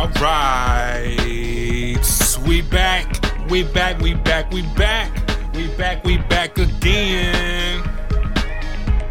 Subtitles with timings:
[0.00, 1.98] All right,
[2.46, 3.06] we back,
[3.50, 5.12] we back, we back, we back,
[5.52, 7.82] we back, we back again.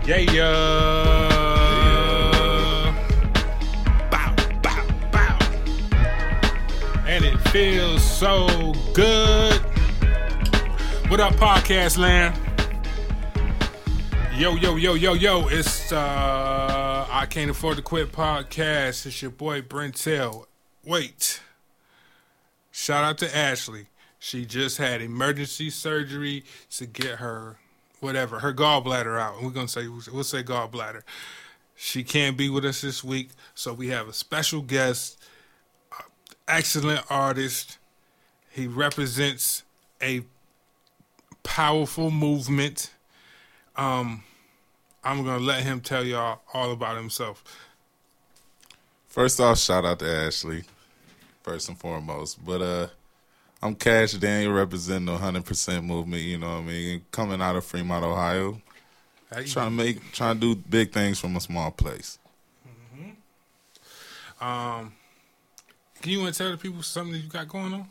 [0.04, 0.40] Yeah, yeah.
[4.10, 5.38] Bow, bow, bow.
[7.06, 9.62] And it feels so good.
[11.08, 12.36] What up, podcast land?
[14.36, 15.50] Yo, yo, yo, yo, yo.
[15.50, 19.06] It's uh I Can't Afford to Quit podcast.
[19.06, 20.49] It's your boy Brentel.
[20.90, 21.40] Wait.
[22.72, 23.86] Shout out to Ashley.
[24.18, 27.60] She just had emergency surgery to get her
[28.00, 29.36] whatever, her gallbladder out.
[29.36, 31.04] And we're gonna say we'll say gallbladder.
[31.76, 35.24] She can't be with us this week, so we have a special guest,
[35.92, 36.02] uh,
[36.48, 37.78] excellent artist.
[38.50, 39.62] He represents
[40.02, 40.24] a
[41.44, 42.90] powerful movement.
[43.76, 44.24] Um,
[45.04, 47.44] I'm gonna let him tell y'all all about himself.
[49.06, 50.64] First off, shout out to Ashley,
[51.50, 52.46] first and foremost.
[52.46, 52.88] But uh,
[53.62, 56.22] I'm Cash Daniel representing the 100% movement.
[56.22, 57.02] You know what I mean?
[57.12, 58.62] Coming out of Fremont, Ohio,
[59.32, 62.20] trying to make, trying to do big things from a small place.
[64.40, 64.94] Um,
[66.02, 67.86] can you want to tell the people something that you got going on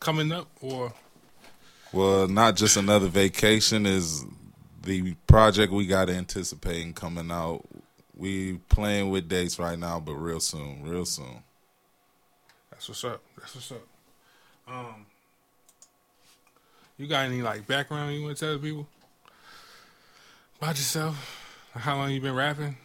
[0.00, 0.92] coming up, or
[1.92, 4.24] Well, not just another vacation is
[4.82, 7.66] the project we got anticipating coming out.
[8.16, 11.42] We playing with dates right now, but real soon, real soon.
[12.78, 13.20] That's what's up?
[13.36, 13.88] That's what's up.
[14.68, 15.06] Um,
[16.96, 18.86] you got any like background you want to tell the people
[20.60, 21.66] about yourself?
[21.74, 22.76] How long you been rapping?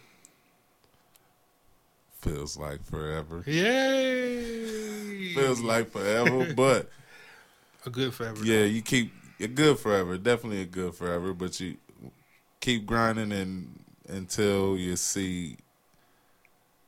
[2.22, 3.44] Feels like forever.
[3.46, 5.32] Yay!
[5.32, 6.90] Feels like forever, but
[7.86, 8.44] a good forever.
[8.44, 10.18] yeah, you keep you're good forever.
[10.18, 11.76] Definitely a good forever, but you
[12.58, 13.78] keep grinding and
[14.08, 15.56] until you see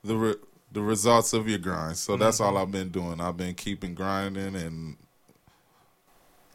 [0.02, 0.34] the re,
[0.76, 1.96] the results of your grind.
[1.96, 3.18] So that's all I've been doing.
[3.18, 4.98] I've been keeping grinding and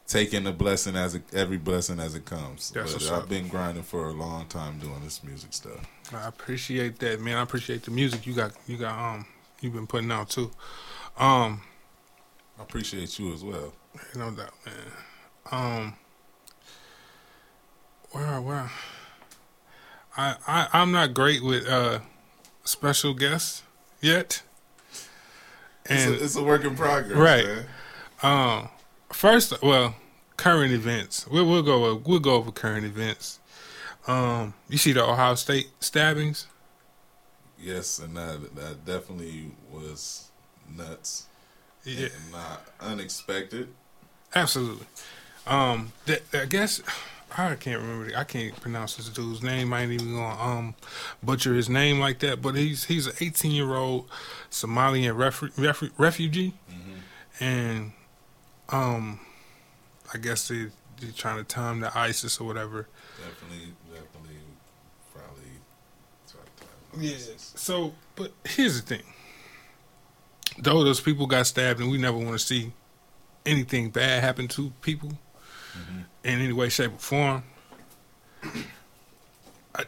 [0.05, 2.69] taking the blessing as it, every blessing as it comes.
[2.69, 5.79] That's but I've been grinding for a long time doing this music stuff.
[6.13, 7.35] I appreciate that, man.
[7.35, 8.51] I appreciate the music you got.
[8.67, 9.25] You got um,
[9.59, 10.51] you've been putting out too.
[11.17, 11.63] Um,
[12.59, 13.73] I appreciate you as well.
[14.15, 14.75] no doubt, man.
[15.51, 15.93] Um,
[18.11, 18.71] where where?
[20.15, 22.01] I I I'm not great with uh
[22.63, 23.63] special guests
[24.01, 24.41] yet.
[25.85, 27.65] It's, And a, it's a work in progress, Right.
[28.23, 28.69] um,
[29.11, 29.95] first, well,
[30.37, 31.27] current events.
[31.27, 33.39] We'll we'll go we'll go over current events.
[34.07, 36.47] Um, you see the Ohio State stabbings.
[37.59, 40.29] Yes, and that that definitely was
[40.75, 41.27] nuts.
[41.83, 43.67] Yeah, and not unexpected.
[44.35, 44.85] absolutely.
[45.47, 46.79] Um, th- I guess
[47.37, 48.11] I can't remember.
[48.17, 49.71] I can't pronounce this dude's name.
[49.73, 50.75] I ain't even gonna um
[51.23, 52.41] butcher his name like that.
[52.41, 54.09] But he's he's an 18 year old
[54.49, 56.53] Somalian refu- refu- refugee,
[57.39, 57.93] and
[58.69, 59.19] um,
[60.13, 60.67] I guess they
[60.99, 62.87] they're trying to time the ISIS or whatever.
[63.17, 64.37] Definitely, definitely,
[65.13, 67.07] probably.
[67.07, 67.53] Yes.
[67.55, 69.03] So, but here's the thing.
[70.57, 72.73] Though those people got stabbed, and we never want to see
[73.45, 75.13] anything bad happen to people
[76.23, 77.43] in any way, shape, or form.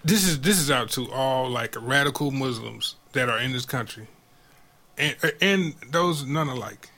[0.04, 4.08] This is this is out to all like radical Muslims that are in this country,
[4.98, 6.90] and uh, and those none alike.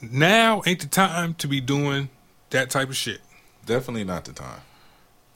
[0.00, 2.10] Now ain't the time to be doing
[2.50, 3.20] that type of shit.
[3.64, 4.60] Definitely not the time.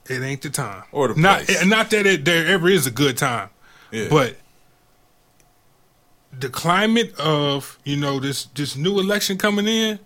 [0.09, 0.83] It ain't the time.
[0.91, 1.65] Or the not place.
[1.65, 3.49] not that it, there ever is a good time.
[3.91, 4.07] Yeah.
[4.09, 4.37] But
[6.37, 9.99] the climate of you know this this new election coming in,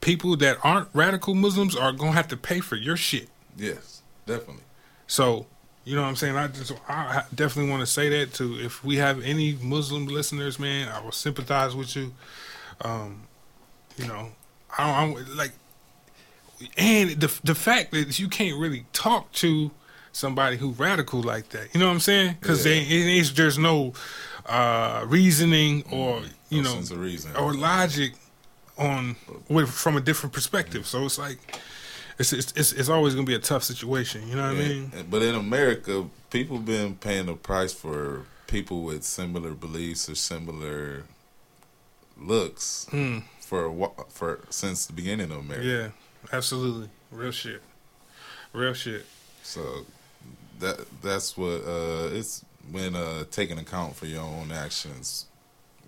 [0.00, 3.28] people that aren't radical Muslims are gonna have to pay for your shit.
[3.56, 4.62] yes, definitely.
[5.06, 5.46] So
[5.84, 6.36] you know what I'm saying.
[6.36, 10.58] I just I definitely want to say that to if we have any Muslim listeners,
[10.58, 12.12] man, I will sympathize with you.
[12.82, 13.22] Um,
[13.96, 14.28] you know,
[14.78, 15.52] I don't I'm, like,
[16.76, 19.70] and the the fact that you can't really talk to
[20.12, 21.68] somebody who radical like that.
[21.74, 22.36] You know what I'm saying?
[22.40, 23.22] Because Yeah.
[23.34, 23.92] there's no
[24.46, 27.34] uh, reasoning or you No know sense of reason.
[27.36, 28.12] or logic
[28.80, 29.16] on
[29.48, 30.86] with from a different perspective.
[30.86, 31.38] So it's like
[32.18, 34.26] it's it's it's, it's always gonna be a tough situation.
[34.28, 34.92] You know what I mean?
[35.10, 41.04] But in America, people been paying the price for people with similar beliefs or similar
[42.18, 43.22] looks Mm.
[43.40, 45.66] for a for since the beginning of America.
[45.66, 45.88] Yeah,
[46.36, 46.88] absolutely.
[47.10, 47.62] Real shit.
[48.52, 49.06] Real shit.
[49.42, 49.86] So
[50.58, 55.26] that that's what uh it's when uh taking account for your own actions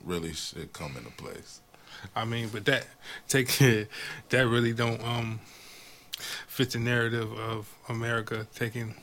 [0.04, 1.60] really should come into place.
[2.16, 2.86] I mean, but that
[3.28, 5.40] take that really don't um
[6.46, 8.94] fit the narrative of America taking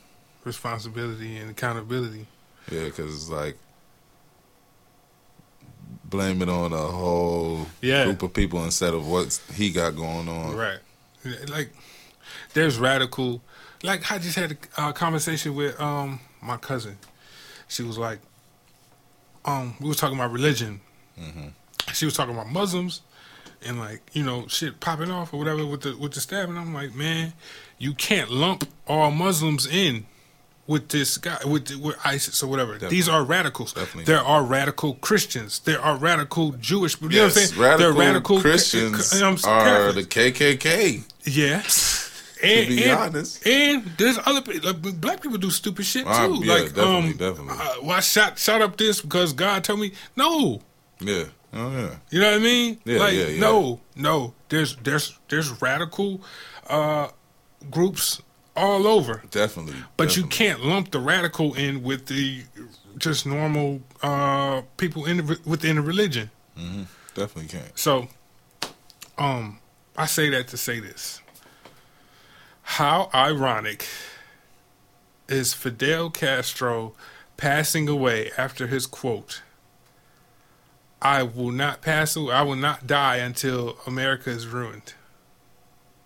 [0.44, 2.26] responsibility and accountability.
[2.70, 3.56] Yeah, because it's like
[6.04, 8.04] blame it on a whole Yeah.
[8.04, 10.56] group of people instead of what he got going on.
[10.56, 10.78] Right.
[11.48, 11.72] Like,
[12.54, 13.42] there's radical.
[13.82, 16.98] Like, I just had a uh, conversation with um my cousin.
[17.68, 18.18] She was like,
[19.44, 20.80] um, we were talking about religion.
[21.92, 23.02] She was talking about Muslims
[23.66, 26.56] and like you know shit popping off or whatever with the with the stabbing.
[26.56, 27.32] I'm like, man,
[27.78, 30.06] you can't lump all Muslims in
[30.66, 32.78] with this guy with with ISIS or whatever.
[32.78, 33.72] These are radicals.
[33.72, 34.04] Definitely.
[34.04, 35.58] There are radical Christians.
[35.60, 37.00] There are radical Jewish.
[37.00, 37.60] You know what I'm Yes, saying?
[37.60, 41.04] radical, They're radical Christians you know I'm are the KKK.
[41.24, 41.62] Yeah.
[42.42, 43.46] And, be and, honest.
[43.46, 44.40] and there's other.
[44.62, 46.10] Like, black people do stupid shit too.
[46.10, 47.52] Ah, yeah, like, definitely, um, definitely.
[47.58, 49.92] Uh, well, I shot shot up this because God told me.
[50.16, 50.62] No,
[51.00, 51.24] Yeah.
[51.52, 51.96] Oh yeah.
[52.10, 52.80] you know what I mean?
[52.84, 53.40] Yeah, like, yeah, yeah.
[53.40, 54.34] no, no.
[54.48, 56.20] There's there's there's radical
[56.68, 57.08] uh,
[57.70, 58.22] groups
[58.56, 59.74] all over, Definitely.
[59.96, 62.42] but you can't lump the radical in with the
[62.98, 66.30] just normal uh, people in the, within the religion.
[67.14, 67.78] definitely can't.
[67.78, 68.08] So,
[69.18, 69.58] um,
[69.96, 71.20] I say that to say this.
[72.62, 73.86] How ironic
[75.28, 76.94] is Fidel Castro
[77.36, 79.42] passing away after his quote,
[81.02, 84.94] I will not pass away, I will not die until America is ruined.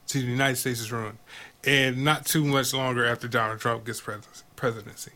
[0.08, 1.19] To the United States is ruined.
[1.64, 5.12] And not too much longer after Donald Trump gets pres- presidency.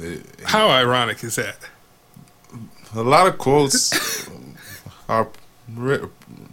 [0.00, 1.56] It- How ironic is that?
[2.94, 4.28] a lot of quotes
[5.08, 5.28] are
[5.68, 6.00] re-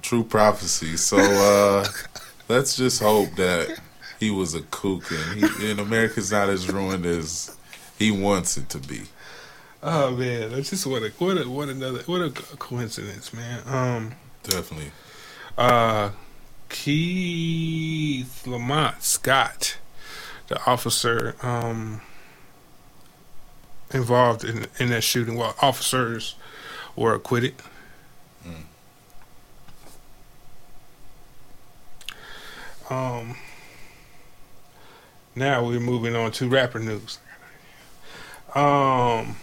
[0.01, 1.01] true prophecies.
[1.01, 1.85] So uh,
[2.49, 3.79] let's just hope that
[4.19, 7.55] he was a kook and, he, and America's not as ruined as
[7.99, 9.01] he wants it to be.
[9.83, 13.61] Oh man, that's just what a what a what another what a coincidence, man.
[13.65, 14.11] Um
[14.43, 14.91] Definitely.
[15.57, 16.11] uh
[16.69, 19.77] Keith Lamont Scott,
[20.47, 22.01] the officer um
[23.91, 26.35] involved in in that shooting while officers
[26.95, 27.55] were acquitted.
[32.89, 33.35] Um
[35.33, 37.17] now we're moving on to rapper news.
[38.53, 39.37] Um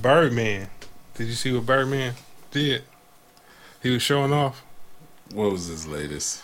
[0.00, 0.68] Birdman.
[1.14, 2.14] Did you see what Birdman
[2.50, 2.82] did?
[3.82, 4.62] He was showing off.
[5.34, 6.42] What was his latest?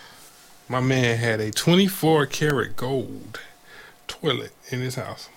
[0.69, 3.41] My man had a 24 karat gold
[4.07, 5.29] toilet in his house.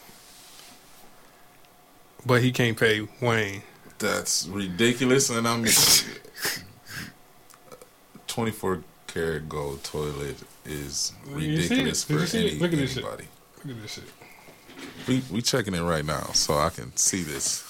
[2.26, 3.62] But he can't pay Wayne.
[4.00, 5.66] That's ridiculous, and I'm
[8.28, 11.58] 24 karat gold toilet is You see it?
[11.70, 12.52] ridiculous for you see it?
[12.52, 13.04] any, Look at this shit.
[13.04, 13.28] anybody.
[13.66, 14.04] Look at this shit.
[15.08, 17.64] We we checking it right now, so I can see this.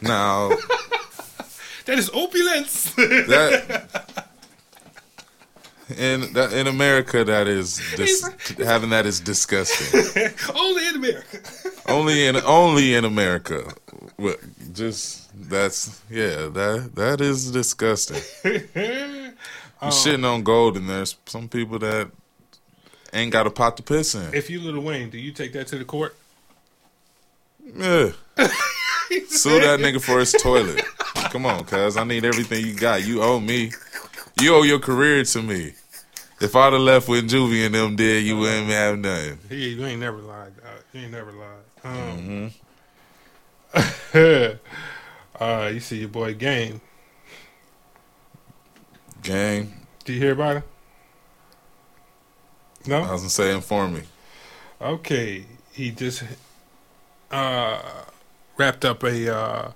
[0.00, 0.50] Now
[1.86, 2.94] That is opulence.
[2.94, 4.06] that
[5.98, 8.22] in that in America that is dis,
[8.58, 10.02] having that is disgusting.
[10.54, 11.38] Only in America.
[11.86, 13.70] only in only in America.
[14.72, 18.22] Just that's yeah that that is disgusting.
[18.44, 22.10] You shitting on gold, and there's some people that
[23.12, 24.32] ain't got a pot to piss in.
[24.32, 26.16] if you Lil Wayne, do you take that to the court?
[27.76, 28.12] Yeah.
[29.28, 30.82] Sue that nigga for his toilet.
[31.30, 33.04] Come on, cuz I need everything you got.
[33.04, 33.72] You owe me.
[34.40, 35.74] You owe your career to me.
[36.40, 39.38] If I'd have left when Juvie and them did, you wouldn't have nothing.
[39.48, 40.56] He, you ain't never lied.
[40.56, 40.66] Dog.
[40.92, 41.64] You ain't never lied.
[41.84, 42.50] Um,
[45.40, 46.80] uh, you see your boy Game.
[49.22, 49.72] Gang,
[50.04, 50.62] Do you hear about him?
[52.86, 52.98] No.
[52.98, 54.02] I was gonna say, inform me.
[54.80, 56.24] Okay, he just
[57.30, 57.80] uh,
[58.56, 59.72] wrapped up a uh,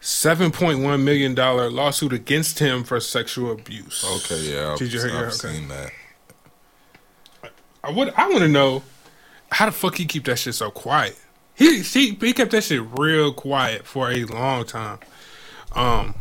[0.00, 4.04] seven point one million dollar lawsuit against him for sexual abuse.
[4.24, 5.26] Okay, yeah, Did you hear?
[5.26, 5.90] I've seen that.
[7.82, 8.12] I would.
[8.16, 8.82] I want to know
[9.50, 11.16] how the fuck he keep that shit so quiet.
[11.54, 14.98] He he he kept that shit real quiet for a long time.
[15.74, 16.14] Um,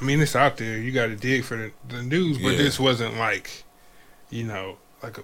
[0.00, 0.78] I mean it's out there.
[0.78, 2.58] You got to dig for the, the news, but Yeah.
[2.58, 3.64] this wasn't like,
[4.30, 5.22] you know, like a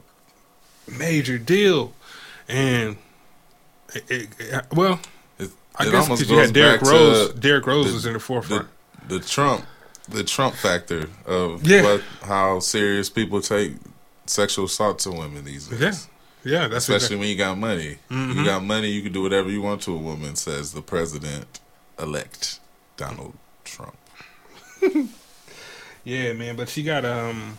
[0.90, 1.92] major deal.
[2.48, 2.96] And
[3.94, 5.00] it, it, well,
[5.78, 7.32] I it guess because you had Derrick Rose.
[7.34, 8.68] Derrick Rose the- was in the the, forefront.
[9.08, 9.64] the Trump,
[10.08, 11.82] the Trump factor of Yeah.
[11.82, 13.74] what, how serious people take
[14.26, 15.80] sexual assault to women these days.
[15.80, 15.92] yeah,
[16.60, 17.16] yeah, that's Especially exactly.
[17.18, 17.98] when you got money.
[18.10, 18.34] Mhm.
[18.36, 21.60] You got money, you can do whatever you want to a woman, says the president
[21.98, 22.58] elect
[22.96, 23.96] Donald Trump.
[26.04, 27.58] Yeah, man, but she got um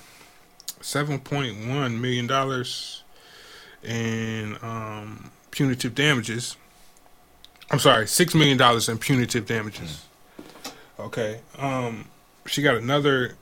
[0.79, 3.03] seven point one million dollars
[3.83, 6.55] in um punitive damages.
[7.71, 10.05] I'm sorry, six million dollars in punitive damages.
[10.99, 11.41] Okay.
[11.57, 12.05] Um
[12.45, 13.35] she got another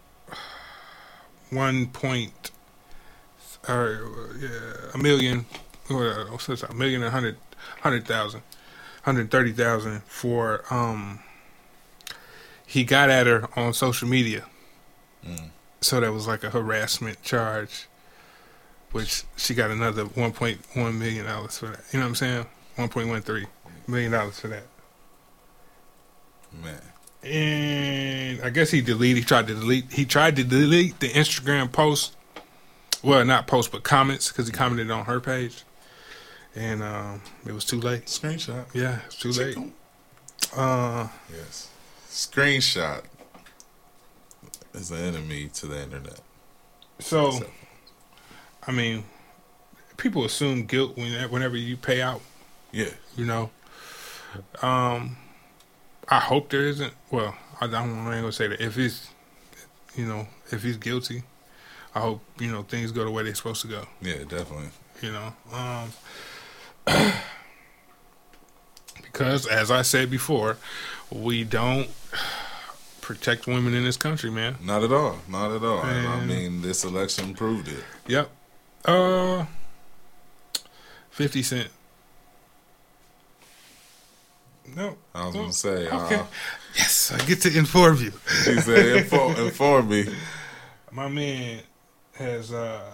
[1.52, 2.52] one point
[3.68, 5.46] or yeah, a million,
[5.90, 7.38] or what's this, a million and hundred
[7.82, 8.42] hundred thousand,
[9.04, 11.20] hundred thirty thousand for um.
[12.68, 14.46] He got at her on social media,
[15.26, 15.50] Mm.
[15.82, 17.88] so that was like a harassment charge,
[18.92, 21.84] which she got another one point one million dollars for that.
[21.92, 22.46] You know what I'm saying?
[22.76, 23.46] One point one three
[23.88, 24.64] million dollars for that.
[26.64, 26.82] Man.
[27.24, 29.18] and I guess he deleted.
[29.18, 29.92] He tried to delete.
[29.92, 32.16] He tried to delete the Instagram post.
[33.04, 35.64] Well, not post, but comments because he commented on her page,
[36.56, 38.06] and um, it was too late.
[38.06, 38.66] Screenshot.
[38.74, 39.58] Yeah, it's too late.
[40.56, 41.70] Uh, Yes.
[42.10, 43.04] Screenshot
[44.74, 46.20] is the enemy to the internet.
[47.00, 47.46] so So-
[48.68, 49.04] I mean,
[49.98, 52.22] people assume guilt when whenever you pay out.
[52.72, 52.90] Yeah.
[53.16, 53.52] You know,
[54.62, 55.18] um,
[56.10, 56.94] I hope there isn't.
[57.12, 57.90] Well, I don't.
[58.08, 58.62] I ain't gonna say that.
[58.62, 59.10] If he's,
[59.96, 61.24] you know, if he's guilty,
[61.94, 63.86] I hope you know things go the way they're supposed to go.
[64.02, 64.70] Yeah, definitely.
[65.02, 65.92] you know um
[69.02, 70.58] because as i said before
[71.12, 71.90] we don't
[73.02, 75.18] protect women in this country man Not at all.
[75.30, 75.82] Not at all.
[75.84, 77.84] And I mean, this election proved it.
[78.08, 78.30] yep
[78.86, 79.46] uh
[81.12, 81.70] 50 cent
[84.76, 85.88] no I was gonna say.
[85.88, 86.16] okay.
[86.16, 86.26] Uh,
[86.76, 88.12] yes i get to inform you.
[88.46, 90.06] He said, inform, inform me.
[90.92, 91.60] my man
[92.14, 92.94] has uh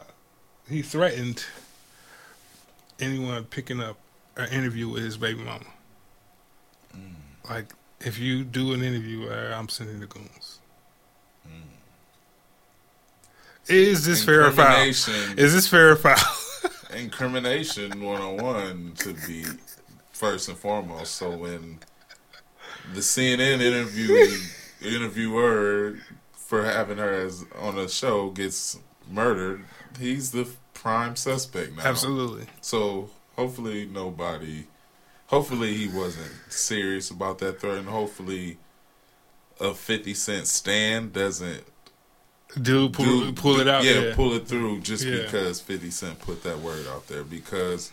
[0.70, 1.46] he threatened
[3.00, 3.98] anyone picking up
[4.38, 5.66] an interview with his baby mama.
[7.50, 10.60] Like if you do an interview i'm sending the goons.
[13.68, 14.82] Is this fair or foul?
[14.82, 15.40] Incrimination.
[15.40, 16.18] is this fair or foul?
[16.98, 19.46] Incrimination one on one to be
[20.22, 21.16] first and foremost.
[21.16, 21.80] So when
[22.94, 24.38] the CNN interview
[24.86, 25.98] interviewer
[26.34, 28.78] for having her as on a show gets
[29.10, 29.64] murdered,
[30.00, 31.84] he's the prime suspect now.
[31.84, 34.68] absolutely So hopefully nobody,
[35.26, 38.58] hopefully he wasn't serious about that threat, and hopefully
[39.60, 41.64] a Fifty Cent stand doesn't
[42.62, 45.24] dude pull, do- pull it out Yeah, yeah, pull it through just Yeah.
[45.24, 47.24] because 50 Cent put that word out there.
[47.24, 47.92] Because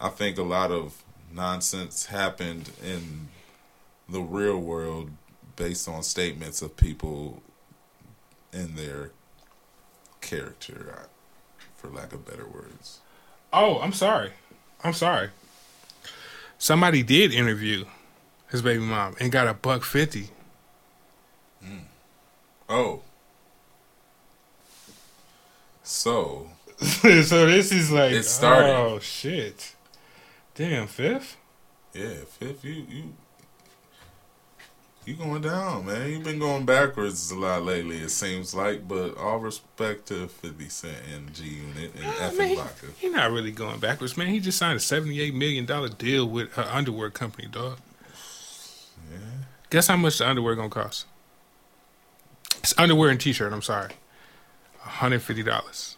[0.00, 3.28] I think a lot of nonsense happened in
[4.08, 5.10] the real world
[5.56, 7.42] based on statements of people
[8.52, 9.10] in their
[10.20, 11.06] character,
[11.76, 12.98] for lack of better words.
[13.52, 14.30] oh i'm sorry
[14.84, 15.30] i'm sorry
[16.58, 17.84] somebody did interview
[18.50, 20.28] his baby mom and got a buck 50
[21.62, 21.78] hmm.
[22.68, 23.00] Oh.
[25.82, 28.70] So, so this is like It's starting.
[28.70, 29.74] oh shit
[30.58, 31.36] damn fifth
[31.94, 33.14] yeah, Fifth, you, you,
[35.04, 36.10] you going down, man.
[36.10, 38.86] You've been going backwards a lot lately, it seems like.
[38.86, 42.56] But all respect to 50 Cent and G Unit and Yeah, F man, and he,
[42.56, 42.86] Vodka.
[42.98, 44.28] he not really going backwards, man.
[44.28, 47.78] He just signed a seventy-eight million dollar deal with an underwear company, dog.
[49.10, 49.18] Yeah.
[49.70, 51.06] Guess how much the underwear gonna cost?
[52.58, 53.52] It's underwear and t-shirt.
[53.52, 53.92] I'm sorry,
[54.78, 55.96] hundred fifty dollars.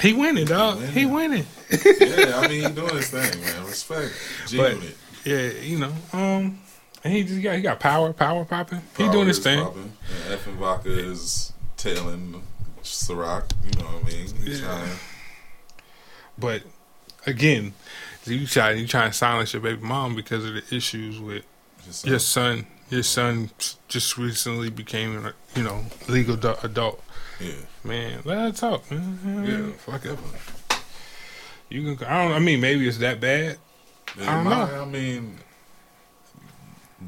[0.00, 0.76] He winning, dog.
[0.78, 0.92] winning.
[0.92, 1.46] He winning.
[1.70, 3.66] yeah, I mean, he doing his thing, man.
[3.66, 4.12] Respect.
[4.56, 4.78] But-
[5.24, 5.92] Yeah, you know.
[6.12, 6.58] Um,
[7.04, 8.80] and he just got he got power, power popping.
[8.96, 9.58] He doing his thing.
[9.60, 9.92] And
[10.30, 12.42] Effen Vodka is tailing
[12.82, 13.50] Ciroc.
[13.64, 14.36] You know what I mean?
[14.44, 14.66] He's Yeah.
[14.66, 14.90] trying.
[16.38, 16.62] But
[17.26, 17.74] again,
[18.24, 21.44] you try you trying to silence your baby mom because of the issues with
[21.84, 22.66] Just, your son.
[22.88, 23.50] Your son
[23.86, 27.00] just recently became, a, you know, legal adult.
[27.40, 27.52] Yeah.
[27.84, 29.44] Man, let her talk, man.
[29.46, 29.72] Yeah.
[29.78, 30.18] fuck it.
[31.70, 32.06] You can.
[32.06, 32.32] I don't.
[32.32, 33.58] I mean, maybe it's that bad.
[34.20, 34.82] I don't my- know.
[34.82, 35.38] I mean,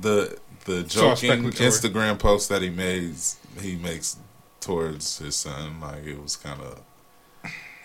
[0.00, 1.42] the the joking.
[1.50, 4.16] Instagram post that he makes he makes
[4.60, 6.80] towards his son, like it was kind of,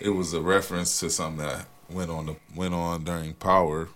[0.00, 3.88] it was a reference to something that went on the went on during Power,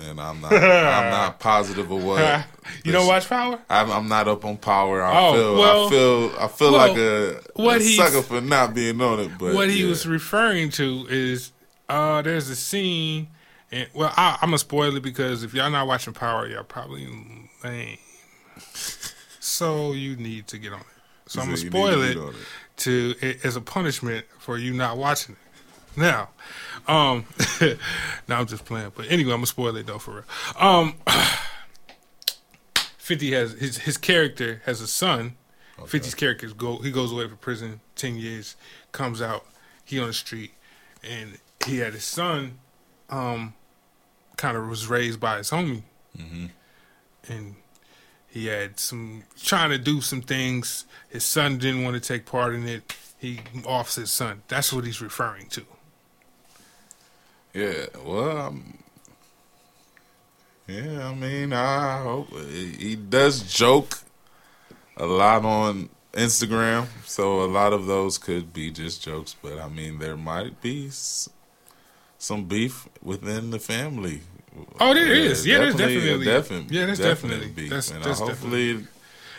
[0.00, 0.60] and I'm not I'm
[1.10, 2.44] not positive of what.
[2.84, 3.58] you don't watch Power?
[3.68, 5.02] I'm, I'm not up on Power.
[5.02, 8.40] I Oh, feel well- I feel I feel well, like a, what a sucker for
[8.40, 9.30] not being on it.
[9.38, 9.88] But what he yeah.
[9.90, 11.52] was referring to is
[11.88, 13.28] uh there's a scene
[13.72, 17.06] and well I, I'm gonna spoil it because if y'all not watching Power, y'all probably
[17.64, 17.98] lame.
[19.40, 20.86] so you need to get on it.
[21.26, 22.34] So I'm gonna spoil need it to it.
[22.78, 25.38] to it as a punishment for you not watching it.
[25.98, 26.30] Now,
[26.86, 27.24] um,
[28.28, 30.24] now I'm just playing, but anyway, I'm gonna spoil it though for real.
[30.58, 30.94] Um,
[32.76, 35.36] Fifty has his his character has a son.
[35.78, 38.56] 50's character go he goes away for prison ten years,
[38.92, 39.46] comes out,
[39.84, 40.52] he on the street,
[41.08, 42.58] and he had his son,
[43.08, 43.54] um,
[44.36, 45.82] kind of was raised by his homie,
[46.18, 46.46] Mm-hmm.
[47.28, 47.54] and
[48.26, 50.84] he had some trying to do some things.
[51.08, 52.94] His son didn't want to take part in it.
[53.18, 54.42] He offs his son.
[54.48, 55.64] That's what he's referring to.
[57.54, 58.78] Yeah, well, um,
[60.66, 64.00] yeah, I mean, I hope he does joke
[64.96, 69.34] a lot on Instagram, so a lot of those could be just jokes.
[69.40, 70.90] But I mean, there might be
[72.18, 74.20] some beef within the family.
[74.80, 75.46] Oh, there yeah, is.
[75.46, 77.70] Yeah, there's definitely, definitely, yeah, there's definitely, definitely beef.
[77.70, 78.88] That's, and that's hopefully, definitely.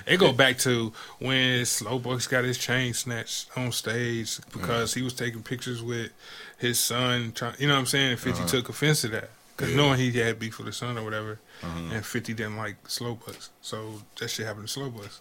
[0.07, 5.13] It go back to when Slowbucks got his chain snatched on stage because he was
[5.13, 6.11] taking pictures with
[6.59, 7.31] his son.
[7.33, 8.11] Trying, you know what I'm saying?
[8.11, 8.47] And 50 Uh-huh.
[8.49, 9.77] took offense to that because Yeah.
[9.77, 11.79] knowing he had beef with his son or whatever, Uh-huh.
[11.95, 15.19] and 50 didn't like Slowbucks, so that shit happened to Slowbucks.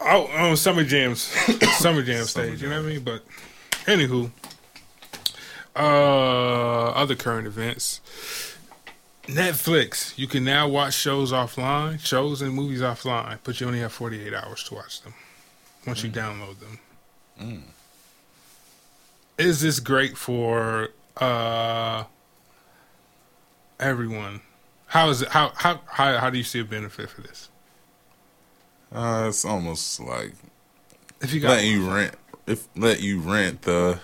[0.00, 1.20] Oh, on Summer Jams,
[1.78, 3.00] Summer Jam Summer stage, you know what I mean?
[3.04, 3.24] But
[3.86, 4.30] anywho,
[5.76, 8.00] uh, other current events.
[9.26, 13.92] Netflix, you can now watch shows offline, shows and movies offline, but you only have
[13.92, 15.14] 48 hours to watch them
[15.86, 16.78] once you download them.
[17.40, 17.62] Mm.
[19.38, 22.04] Is this great for uh
[23.80, 24.40] everyone?
[24.86, 27.48] How is it how how how, how do you see a benefit for this?
[28.92, 30.32] uh, it's almost like
[31.20, 32.14] If you got letting you rent,
[32.46, 33.98] if let you rent the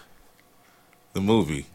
[1.12, 1.66] the movie,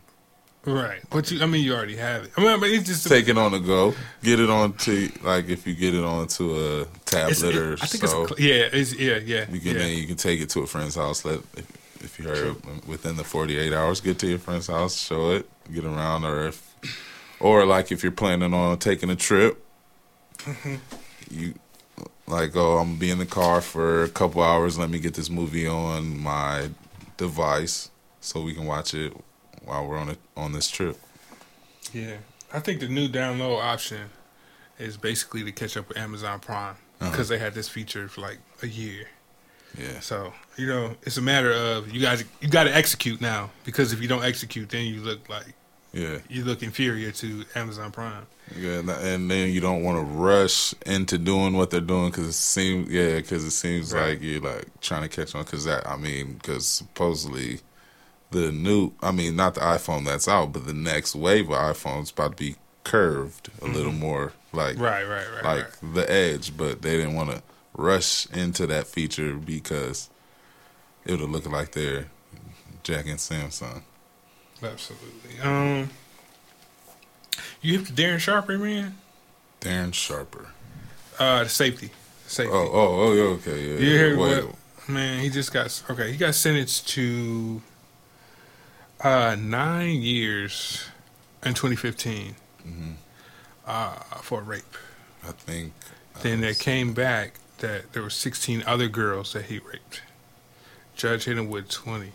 [0.66, 2.32] right, but you I mean you already have it.
[2.36, 5.66] I mean, but it's just take it on the go, get it onto like if
[5.66, 8.24] you get it onto a tablet it- or I think so.
[8.26, 9.46] it's yeah, it's yeah, yeah.
[9.50, 9.80] You can yeah.
[9.80, 11.24] then you can take it to a friend's house.
[11.24, 11.40] Let
[11.96, 15.32] if, if you heard within the forty eight hours, get to your friend's house, show
[15.32, 16.76] it, get around, or if
[17.40, 19.62] or like if you're planning on taking a trip,
[20.40, 20.76] Mm-hmm.
[21.32, 21.54] you
[22.28, 24.78] like oh I'm gonna be in the car for a couple hours.
[24.78, 26.70] Let me get this movie on my
[27.18, 29.14] device so we can watch it
[29.64, 30.98] while we're on it on this trip.
[31.94, 32.18] Yeah,
[32.54, 34.10] I think the new download option
[34.78, 37.10] is basically to catch up with Amazon Prime Uh-huh.
[37.12, 39.08] because they had this feature for like a year.
[39.78, 43.50] Yeah, So you know, it's a matter of you guys you got to execute now
[43.66, 45.54] because if you don't execute, then you look like
[45.94, 48.26] yeah, you look inferior to Amazon Prime.
[48.58, 48.80] yeah.
[48.80, 52.34] And, and then you don't want to rush into doing what they're doing because it
[52.34, 54.10] seems yeah because it seems Right.
[54.10, 57.62] like you're like trying to catch on because that I mean because supposedly
[58.32, 62.12] the new I mean not the iPhone that's out but the next wave of iPhones
[62.12, 64.00] about to be curved a little mm-hmm.
[64.02, 65.94] more like Right, right, right, like right.
[65.94, 67.42] the edge but they didn't want to
[67.78, 70.10] rush into that feature because
[71.06, 72.08] it would have looked like they're
[72.84, 73.82] Jack and Samsung.
[74.64, 75.40] Absolutely.
[75.42, 75.90] Um,
[77.62, 78.98] you hit the Darren Sharper man.
[79.62, 80.48] Darren Sharper.
[81.20, 81.90] Uh, the safety,
[82.28, 82.52] safety.
[82.54, 83.80] Oh, oh, oh, yeah, okay, yeah.
[84.12, 84.56] You Wait, what?
[84.90, 86.12] Man, he just got okay.
[86.12, 87.62] He got sentenced to
[89.02, 90.86] uh nine years
[91.44, 92.36] in 2015
[92.68, 92.96] Mhm.
[93.66, 94.64] uh, for rape.
[95.28, 95.74] I think.
[96.22, 100.02] Then it came back that there were 16 other girls that he raped.
[100.96, 102.12] Judge hit him with 20.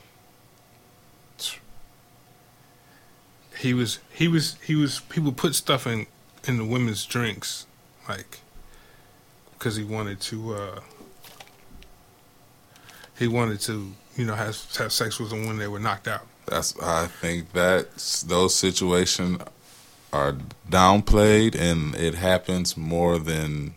[3.58, 6.06] He was he was he was would put stuff in
[6.48, 7.66] in the women's drinks,
[8.08, 8.38] like
[9.52, 10.54] because he wanted to.
[10.54, 10.80] uh
[13.18, 16.26] He wanted to, you know, have have sex with them when they were knocked out.
[16.46, 19.42] That's I think that those situations
[20.10, 20.36] are
[20.70, 23.74] downplayed and it happens more than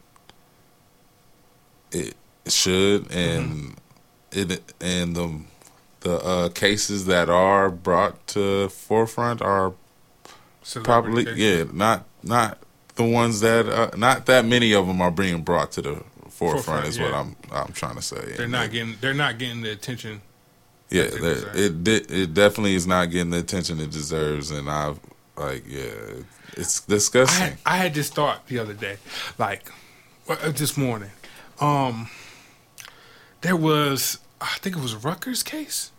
[1.94, 2.16] it
[2.48, 3.76] should and
[4.32, 5.40] it and the
[6.02, 9.74] the uh, cases that are brought to forefront are
[10.84, 12.58] probably Celebrity yeah not not
[12.96, 16.66] the ones that uh, not that many of them are being brought to the forefront,
[16.66, 17.14] Forefront, is what.
[17.14, 18.34] I'm I'm trying to say.
[18.38, 20.22] They're not getting they're not getting the attention.
[20.90, 21.88] Yeah, That's that, exact.
[21.88, 25.00] it it definitely is not getting the attention it deserves, and I've
[25.38, 27.42] like yeah, it's I disgusting.
[27.44, 28.98] had, I had this thought the other day,
[29.38, 29.72] like
[30.30, 31.12] uh, this morning.
[31.60, 32.10] Um,
[33.42, 35.92] there was, I think it was a Rutgers case.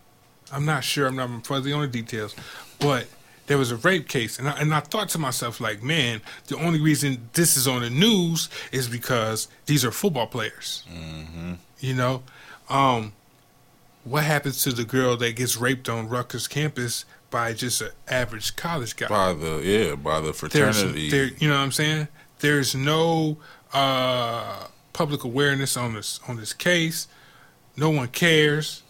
[0.52, 1.06] I'm not sure.
[1.06, 2.34] I'm not fuzzy on the details,
[2.78, 3.06] but
[3.46, 6.56] there was a rape case, and I, and I thought to myself, like, man, the
[6.56, 10.84] only reason this is on the news is because these are football players.
[10.88, 12.22] hmm You know,
[12.68, 13.12] um,
[14.04, 18.54] what happens to the girl that gets raped on Rutgers campus by just an average
[18.56, 19.08] college guy?
[19.08, 21.10] By the yeah, by the there's fraternity.
[21.10, 22.08] there you know what I'm saying?
[22.38, 23.38] There's no
[23.72, 27.06] uh public awareness on this on this case.
[27.76, 28.82] No one cares.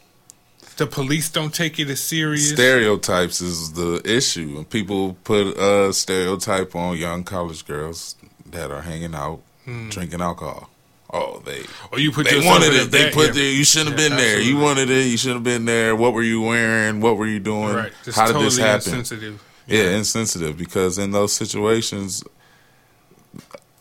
[0.76, 2.50] The police don't take it as serious.
[2.50, 8.16] Stereotypes is the issue, and people put a stereotype on young college girls
[8.50, 9.88] that are hanging out, Hmm.
[9.88, 10.70] drinking alcohol.
[11.12, 11.62] Oh, they
[11.92, 12.90] or you put they wanted it.
[12.90, 13.40] They put yeah, the.
[13.42, 14.40] You shouldn't have Yeah, been there.
[14.40, 15.06] You wanted it.
[15.06, 15.94] You shouldn't have been there.
[15.94, 17.00] What were you wearing?
[17.00, 17.74] What were you doing?
[17.74, 17.92] right.
[18.04, 18.94] Just How did this happen?
[18.94, 19.40] insensitive.
[19.68, 22.24] yeah, insensitive because in those situations,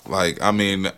[0.08, 0.92] like I mean,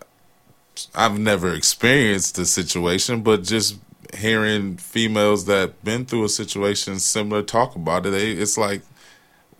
[0.94, 3.78] I've never experienced the situation, but just
[4.14, 8.82] hearing females that been through a situation similar talk about it, they, it's like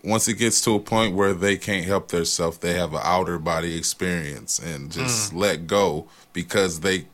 [0.02, 3.38] once it gets to a point where they can't help themselves, they have an outer
[3.38, 5.38] body experience and just mm.
[5.38, 7.06] let go because they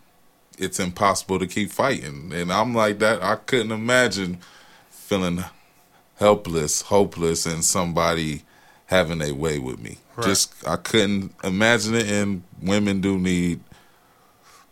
[0.59, 2.31] it's impossible to keep fighting.
[2.33, 3.23] And I'm like that.
[3.23, 4.39] I couldn't imagine
[4.91, 5.45] feeling
[6.17, 8.43] helpless, hopeless, and somebody
[8.87, 9.99] having a way with me.
[10.17, 10.27] Right.
[10.27, 12.07] Just I couldn't imagine it.
[12.11, 13.61] And women do need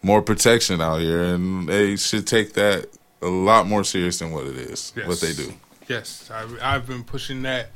[0.02, 2.86] more protection out here, and they should take that
[3.22, 4.92] a lot more serious than what it is.
[4.96, 5.06] Yes.
[5.06, 5.52] What they do.
[5.88, 7.70] Yes, I've, I've been pushing that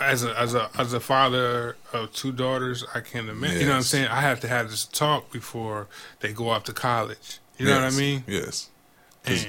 [0.00, 3.54] as a as a as a father of two daughters, I can't imagine.
[3.54, 3.60] Yes.
[3.60, 4.08] You know what I'm saying?
[4.08, 5.88] I have to have this talk before
[6.20, 7.38] they go off to college.
[7.58, 7.74] You yes.
[7.74, 8.24] know what I mean?
[8.26, 8.70] Yes.
[9.24, 9.46] And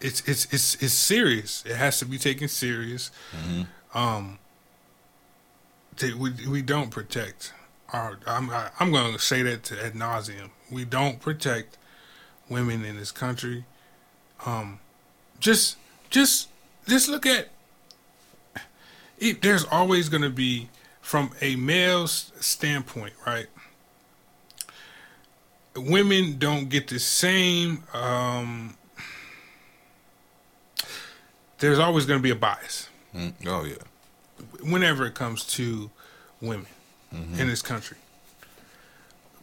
[0.00, 1.64] it's it's it's it's serious.
[1.66, 3.10] It has to be taken serious.
[3.32, 3.98] Mm-hmm.
[3.98, 4.38] Um.
[6.02, 7.52] We we don't protect
[7.92, 8.18] our.
[8.26, 10.50] I'm I, am i am going to say that to ad nauseum.
[10.74, 11.78] We don't protect
[12.48, 13.64] women in this country.
[14.44, 14.80] Um,
[15.40, 15.76] just
[16.10, 16.48] just
[16.86, 17.48] just look at
[19.18, 20.68] it, there's always going to be,
[21.00, 23.46] from a male standpoint, right?
[25.76, 27.84] Women don't get the same.
[27.92, 28.76] Um,
[31.58, 32.88] there's always going to be a bias.
[33.14, 33.74] Mm, oh yeah.
[34.62, 35.90] Whenever it comes to
[36.40, 36.66] women
[37.12, 37.40] mm-hmm.
[37.40, 37.96] in this country,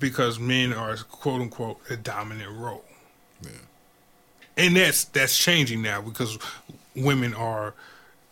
[0.02, 2.84] because men are quote unquote a dominant role.
[3.42, 3.52] Yeah.
[4.58, 6.38] And that's that's changing now because
[6.96, 7.74] women are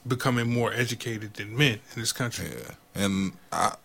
[0.05, 2.47] becoming more educated than men in this country.
[2.47, 3.75] Yeah, and I,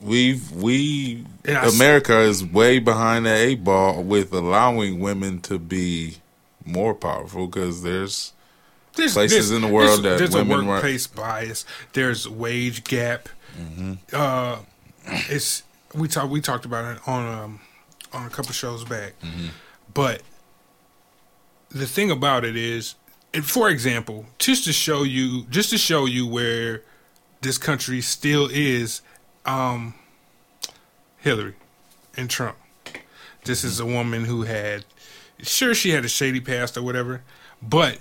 [0.00, 6.18] we've we America is way behind the eight ball with allowing women to be
[6.64, 8.32] more powerful because there's,
[8.94, 11.64] there's, places there's, in the world that there's women a workplace bias.
[11.92, 13.28] There's wage gap.
[13.58, 13.94] Mm-hmm.
[14.12, 14.58] Uh,
[15.28, 15.62] it's
[15.96, 17.60] we talked we talked about it on um,
[18.12, 19.48] on a couple shows back, mm-hmm.
[19.92, 20.22] but
[21.70, 22.94] the thing about it is
[23.42, 26.82] for example, just to show you, just to show you where
[27.42, 29.02] this country still is,
[29.44, 29.94] um,
[31.18, 31.54] Hillary
[32.16, 32.56] and Trump.
[33.44, 34.84] This is a woman who had,
[35.42, 37.22] sure, she had a shady past or whatever,
[37.62, 37.98] but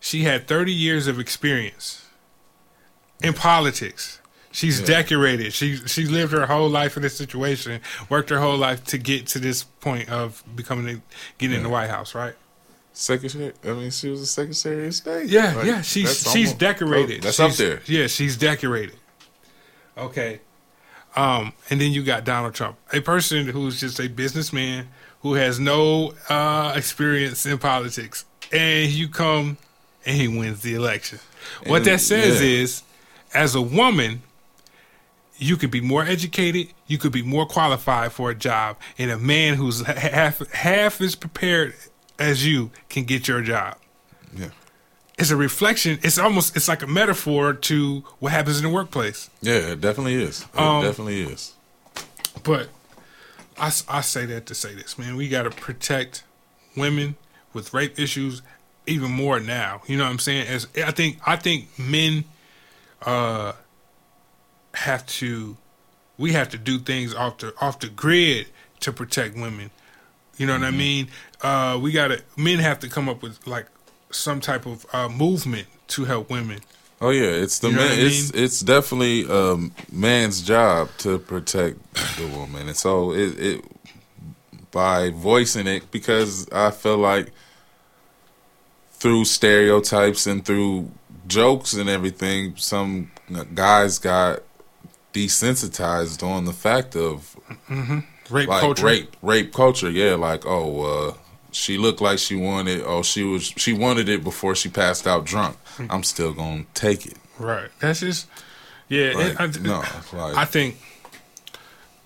[0.00, 2.06] she had 30 years of experience
[3.22, 4.20] in politics.
[4.56, 4.86] She's yeah.
[4.86, 5.52] decorated.
[5.52, 9.26] She she lived her whole life in this situation, worked her whole life to get
[9.26, 11.02] to this point of becoming
[11.36, 11.58] getting yeah.
[11.58, 12.32] in the White House, right?
[12.94, 13.52] Secretary.
[13.62, 15.28] I mean, she was a Secretary of State.
[15.28, 15.82] Yeah, like, yeah.
[15.82, 17.22] She's she's almost, decorated.
[17.22, 17.82] That's she's, up there.
[17.84, 18.96] Yeah, she's decorated.
[19.98, 20.40] Okay.
[21.14, 24.88] Um, and then you got Donald Trump, a person who's just a businessman
[25.20, 29.58] who has no uh, experience in politics, and you come
[30.06, 31.18] and he wins the election.
[31.60, 32.62] And, what that says yeah.
[32.62, 32.82] is,
[33.34, 34.22] as a woman,
[35.38, 39.18] you could be more educated, you could be more qualified for a job, and a
[39.18, 41.74] man who's half half as prepared
[42.18, 43.76] as you can get your job.
[44.34, 44.48] Yeah.
[45.18, 45.98] It's a reflection.
[46.02, 49.30] It's almost it's like a metaphor to what happens in the workplace.
[49.40, 50.42] Yeah, it definitely is.
[50.42, 51.54] It um, definitely is.
[52.42, 52.68] But
[53.58, 55.16] I, I say that to say this, man.
[55.16, 56.22] We got to protect
[56.76, 57.16] women
[57.54, 58.42] with rape issues
[58.86, 59.82] even more now.
[59.86, 60.46] You know what I'm saying?
[60.48, 62.24] As I think I think men
[63.02, 63.52] uh
[64.76, 65.56] have to
[66.18, 68.46] we have to do things off the off the grid
[68.80, 69.70] to protect women.
[70.36, 70.74] You know what mm-hmm.
[70.74, 71.08] I mean?
[71.42, 73.66] Uh, we got to men have to come up with like
[74.10, 76.60] some type of uh, movement to help women.
[77.00, 77.92] Oh yeah, it's the you know man.
[77.92, 78.06] I mean?
[78.06, 81.78] It's it's definitely a um, man's job to protect
[82.18, 83.64] the woman, and so it, it
[84.70, 87.32] by voicing it because I feel like
[88.92, 90.90] through stereotypes and through
[91.26, 93.10] jokes and everything, some
[93.54, 94.40] guys got
[95.16, 97.36] desensitized on the fact of
[97.68, 98.00] mm-hmm.
[98.34, 98.84] rape like culture.
[98.84, 99.90] Rape, rape culture.
[99.90, 101.14] Yeah, like oh, uh,
[101.52, 102.82] she looked like she wanted.
[102.84, 103.44] Oh, she was.
[103.56, 105.56] She wanted it before she passed out drunk.
[105.76, 105.86] Hmm.
[105.90, 107.16] I'm still gonna take it.
[107.38, 107.70] Right.
[107.80, 108.26] That's just.
[108.88, 109.12] Yeah.
[109.14, 109.82] Like, I, no.
[110.12, 110.76] Like, I think.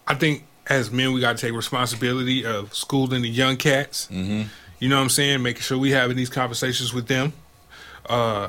[0.06, 4.08] I think as men, we got to take responsibility of schooling the young cats.
[4.10, 4.48] Mm-hmm.
[4.78, 5.42] You know what I'm saying?
[5.42, 7.32] Making sure we having these conversations with them.
[8.08, 8.48] Uh,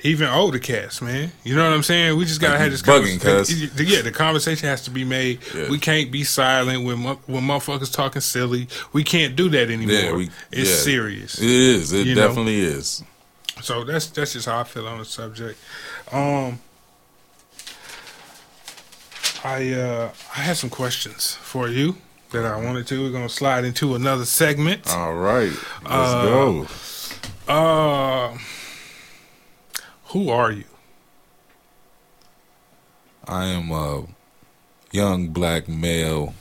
[0.00, 1.32] even older cats, man.
[1.42, 2.16] You know what I'm saying?
[2.16, 3.70] We just gotta like have this bugging, conversation.
[3.76, 5.40] Yeah, the conversation has to be made.
[5.54, 5.70] Yeah.
[5.70, 8.68] We can't be silent when when motherfuckers talking silly.
[8.92, 9.94] We can't do that anymore.
[9.94, 10.76] Yeah, we, it's yeah.
[10.76, 11.40] serious.
[11.40, 11.92] It is.
[11.92, 12.68] It definitely know?
[12.68, 13.04] is.
[13.62, 15.58] So that's that's just how I feel on the subject.
[16.12, 16.60] Um,
[19.44, 21.96] I uh, I had some questions for you
[22.32, 23.02] that I wanted to.
[23.02, 24.94] We're gonna slide into another segment.
[24.94, 26.66] All right, let's uh, go.
[27.48, 28.36] Uh
[30.06, 30.64] who are you?
[33.26, 34.04] I am a
[34.92, 36.34] young black male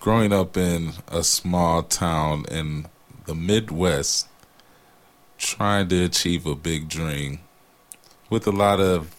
[0.00, 2.86] growing up in a small town in
[3.26, 4.28] the Midwest,
[5.36, 7.40] trying to achieve a big dream
[8.30, 9.14] with a lot of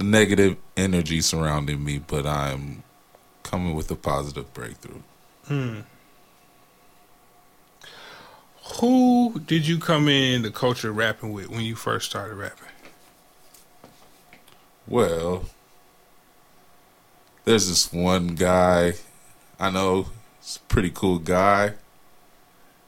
[0.00, 2.82] negative energy surrounding me, but I'm
[3.42, 5.00] coming with a positive breakthrough.
[5.46, 5.80] Hmm.
[8.76, 12.68] Who did you come in the culture rapping with when you first started rapping?
[14.86, 15.44] Well,
[17.44, 18.94] there's this one guy
[19.60, 20.06] I know,
[20.40, 21.74] he's a pretty cool guy.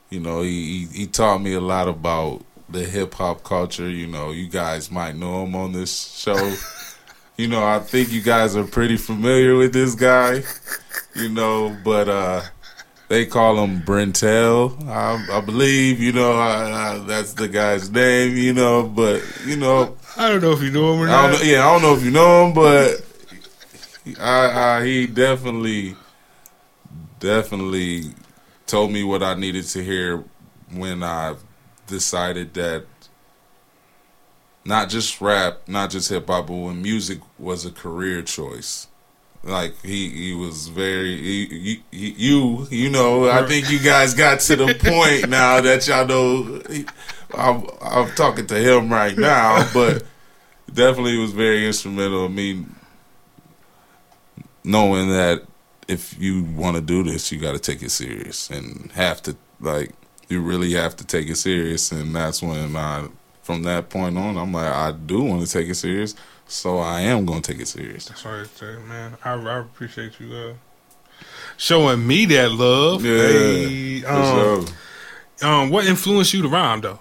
[0.09, 3.89] You know, he, he, he taught me a lot about the hip hop culture.
[3.89, 6.55] You know, you guys might know him on this show.
[7.37, 10.43] you know, I think you guys are pretty familiar with this guy.
[11.15, 12.41] You know, but uh
[13.11, 15.99] they call him Brentel, I, I believe.
[15.99, 18.37] You know, I, I, that's the guy's name.
[18.37, 21.21] You know, but you know, I don't know if you know him or I not.
[21.23, 23.05] don't know, yeah, I don't know if you know him, but
[24.17, 25.97] I, I, he definitely,
[27.19, 28.13] definitely
[28.65, 30.23] told me what I needed to hear
[30.73, 31.35] when I
[31.87, 32.85] decided that
[34.63, 38.87] not just rap, not just hip hop, but when music was a career choice.
[39.43, 44.39] Like he, he was very he, he, you you know I think you guys got
[44.41, 46.61] to the point now that y'all know
[47.33, 50.03] I'm, I'm talking to him right now, but
[50.71, 52.65] definitely was very instrumental in me
[54.63, 55.43] knowing that
[55.87, 59.35] if you want to do this, you got to take it serious and have to
[59.59, 59.91] like
[60.31, 61.91] you really have to take it serious.
[61.91, 63.07] And that's when I,
[63.43, 66.15] from that point on, I'm like, I do want to take it serious,
[66.51, 68.05] so I am going to take it serious.
[68.05, 69.17] That's what I say, man.
[69.23, 70.53] I, I appreciate you uh,
[71.57, 73.03] showing me that love.
[73.05, 75.47] Yeah, Hey, um, sure.
[75.49, 76.99] um, what influenced you to rhyme though?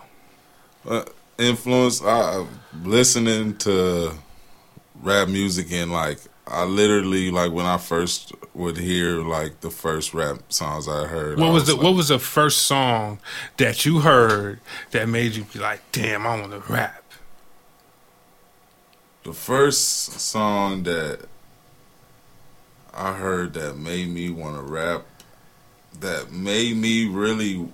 [0.88, 1.04] uh,
[1.38, 2.46] influence I
[2.84, 4.12] listening to
[5.02, 10.14] rap music and like I literally like when I first would hear like the first
[10.14, 11.38] rap songs I heard.
[11.38, 13.20] What I was the like, What was the first song
[13.58, 14.60] that you heard
[14.90, 16.99] that made you be like, "Damn, I want to rap"?
[19.24, 21.20] The first song that
[22.94, 25.02] I heard that made me want to rap?
[26.00, 27.68] That made me really.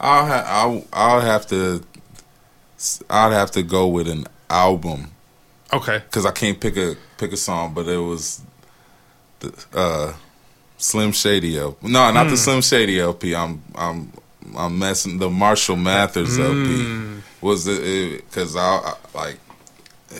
[0.00, 1.84] I'll ha- I'll I'll have to.
[3.08, 5.12] I'd have to go with an album
[5.72, 8.42] Okay, because I can't pick a pick a song, but it was
[9.40, 10.12] the uh,
[10.76, 11.88] Slim Shady LP.
[11.88, 13.34] No, not the Slim Shady LP.
[13.34, 14.12] I'm I'm
[14.56, 15.18] I'm messing.
[15.18, 19.38] The Marshall Mathers LP was it because I, I like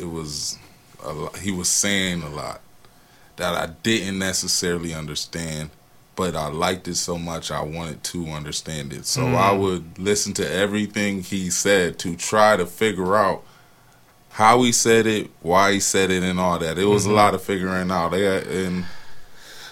[0.01, 0.59] it was
[1.03, 2.61] a lot, he was saying a lot
[3.37, 5.71] that I didn't necessarily understand.
[6.15, 9.07] But I liked it so much, I wanted to understand it.
[9.07, 9.61] So I mm.
[9.61, 13.43] would listen to everything he said to try to figure out
[14.33, 16.79] how he said it, why he said it, and all that.
[16.79, 17.17] It was a mm-hmm.
[17.17, 18.13] lot of figuring out.
[18.13, 18.85] And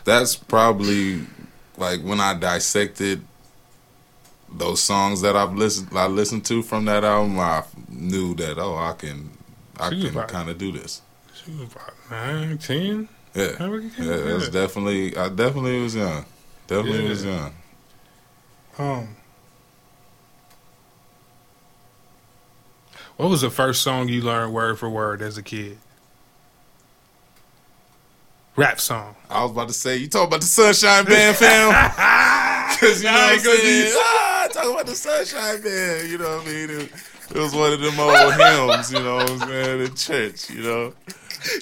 [0.05, 1.27] that's probably
[1.77, 3.23] like when I dissected
[4.53, 7.39] those songs that I've listened I listened to from that album.
[7.39, 9.31] I knew that oh, I can
[9.81, 11.03] I can kind of do this.
[11.35, 13.09] she was about nine, ten.
[13.35, 13.67] Yeah, yeah.
[13.67, 14.51] It was Yeah.
[14.51, 16.25] definitely I definitely was young.
[16.67, 17.09] Definitely Yeah.
[17.09, 17.55] was young.
[18.79, 19.17] Um,
[23.17, 25.79] what was the first song you learned word for word as a kid?
[28.57, 29.15] Rap song.
[29.29, 31.71] I was about to say you talk about the Sunshine Band, fam.
[32.81, 33.93] Because you know what I'm saying.
[33.97, 36.09] Ah, talk about the Sunshine Band.
[36.09, 36.89] You know what I mean?
[37.31, 38.93] It, was one of them old hymns.
[38.93, 39.81] You know what I'm saying?
[39.81, 40.51] In church.
[40.51, 40.95] You know.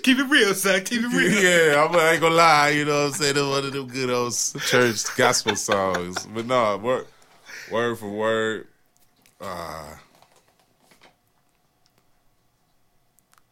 [0.03, 0.83] Keep it real, son.
[0.85, 1.43] Keep it real.
[1.43, 2.71] Yeah, I'm, I ain't gonna lie.
[2.71, 3.37] You know what I'm saying?
[3.37, 6.27] It was one of them good old church gospel songs.
[6.27, 7.07] But no, word,
[7.71, 8.67] word for word.
[9.41, 9.95] Uh,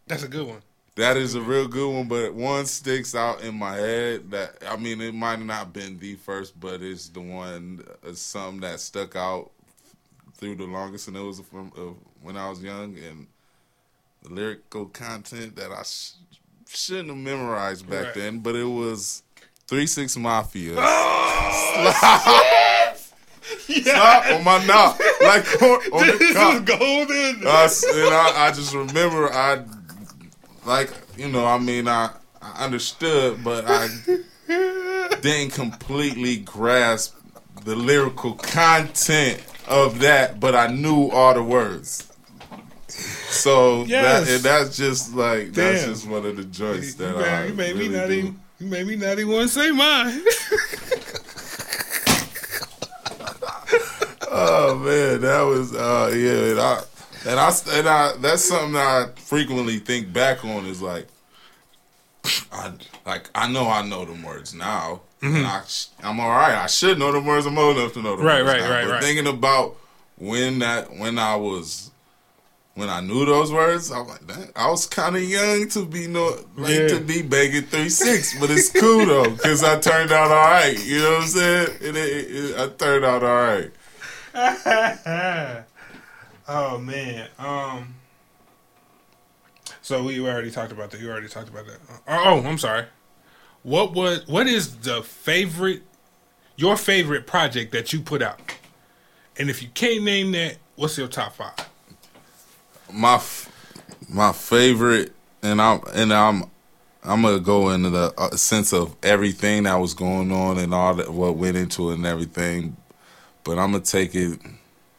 [0.06, 0.62] That's a good one.
[0.94, 4.30] That is a real good one, but one sticks out in my head.
[4.30, 7.84] That I mean, it might not have been the first, but it's the one.
[8.14, 9.50] Something that stuck out
[10.36, 11.80] through the longest, and it was from uh,
[12.22, 13.26] when I was young, and
[14.22, 16.12] the lyrical content that I sh-
[16.68, 18.14] shouldn't have memorized back Right.
[18.14, 19.22] then, but it was
[19.66, 20.74] Three Six Mafia.
[20.78, 22.92] Oh,
[23.68, 26.54] Stop on my knob, like on, on the this cop.
[26.54, 27.36] is golden.
[27.36, 29.62] And I, I just remember I
[30.64, 32.10] like you know I mean I,
[32.42, 33.88] I understood but I
[35.20, 37.14] didn't completely grasp
[37.64, 42.10] the lyrical content of that but I knew all the words
[42.88, 44.26] so Yes.
[44.26, 47.46] that and that's just like that's just one of the joints you that made, I
[47.46, 48.12] you made really me not do.
[48.14, 48.40] even.
[48.58, 50.22] You made me not even want to say mine.
[54.38, 56.82] Oh man, that was uh yeah, and I
[57.26, 61.08] and I and I that's something I frequently think back on is like
[62.52, 62.72] I
[63.06, 65.00] like I know I know them words now.
[65.34, 65.62] And I,
[66.02, 66.54] I'm all right.
[66.54, 67.46] I should know the words.
[67.46, 68.70] I'm old enough to know them Right, words right, now.
[68.70, 69.02] right, but right.
[69.02, 69.76] thinking about
[70.18, 71.90] when that when I was
[72.74, 76.06] when I knew those words, I'm like, Dang, I was kind of young to be
[76.08, 76.88] no like Yeah.
[76.88, 80.78] to be begging three six, but it's cool though because I turned out all right.
[80.84, 81.68] You know what I'm saying?
[81.80, 83.70] It, it, it, I turned out all right.
[86.48, 87.28] oh man.
[87.38, 87.94] Um.
[89.82, 91.00] So we already talked about that.
[91.00, 91.78] You already talked about that.
[92.08, 92.84] Oh, oh, I'm sorry.
[93.66, 95.82] What was what is the favorite
[96.54, 98.38] your favorite project that you put out?
[99.36, 101.68] And if you can't name that, what's your top five?
[102.92, 103.50] my f-
[104.08, 106.44] my favorite, and I'm and I'm
[107.02, 110.94] I'm gonna go into the uh, sense of everything that was going on and all
[110.94, 112.76] that what went into it and everything,
[113.42, 114.38] but I'm gonna take it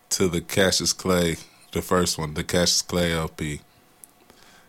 [0.10, 1.38] to the Cassius Clay,
[1.72, 3.62] the first one, the Cassius Clay LP,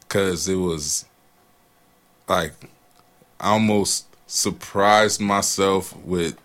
[0.02, 1.04] because it was
[2.28, 2.52] like
[3.40, 6.36] I almost surprised myself with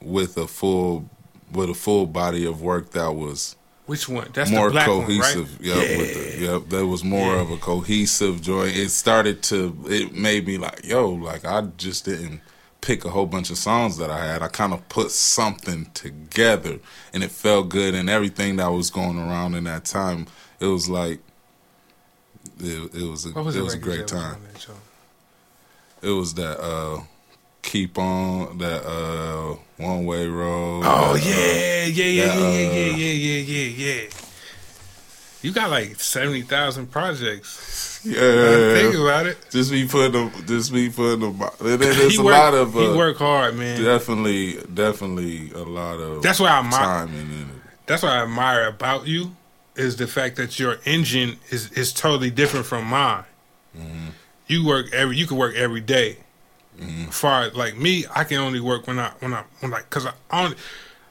[0.00, 1.08] with a full
[1.52, 4.28] with a full body of work that was Which one?
[4.32, 5.60] That's more the black cohesive.
[5.60, 5.88] one, right?
[5.90, 6.68] Yep, with the, yep.
[6.70, 8.76] That was more of a cohesive joint.
[8.76, 9.76] It started to.
[9.86, 12.40] It made me like, yo, like I just didn't
[12.80, 14.42] pick a whole bunch of songs that I had.
[14.42, 16.78] I kind of put something together,
[17.12, 17.94] and it felt good.
[17.94, 20.26] And everything that was going around in that time,
[20.58, 21.20] it was like,
[22.58, 24.76] it, it was a, was it was a record great that was time.
[26.02, 26.08] On that show?
[26.08, 27.00] It was that uh,
[27.62, 30.82] keep on that uh, one way road.
[30.84, 34.08] Oh that, uh, yeah, yeah, yeah, that, yeah, uh, yeah, yeah, yeah, yeah, yeah.
[35.42, 38.00] You got like seventy thousand projects.
[38.04, 38.20] yeah.
[38.74, 39.38] Think about it.
[39.50, 40.46] Just be putting them.
[40.46, 41.48] Just be putting them.
[41.60, 42.72] There- There's he a work, lot of.
[42.74, 43.82] he Uh, work hard, man.
[43.82, 46.22] definitely, definitely a lot of.
[46.22, 46.80] That's why I admire.
[47.06, 47.62] timing in it.
[47.86, 49.34] That's what I admire about you
[49.74, 53.24] is the fact that your engine is is totally different from mine.
[53.76, 54.08] Mm-hmm.
[54.46, 55.16] You work every.
[55.16, 56.18] You can work every day.
[57.10, 60.12] Far like me, I can only work when I when I when like because I
[60.32, 60.56] only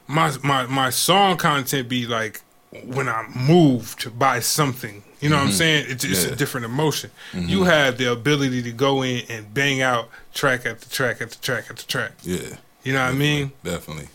[0.07, 2.41] my my my song content be like
[2.85, 5.03] when I'm moved by something.
[5.21, 5.85] You know what I'm saying?
[5.87, 6.13] It's, it's Mm-hmm.
[6.13, 6.23] Yeah.
[6.23, 6.33] Mm-hmm.
[6.33, 7.11] a different emotion.
[7.33, 11.65] You have the ability to go in and bang out track after track after track
[11.69, 12.13] after track.
[12.23, 12.39] Yeah,
[12.83, 13.51] You know what I mean?
[13.63, 14.07] definitely,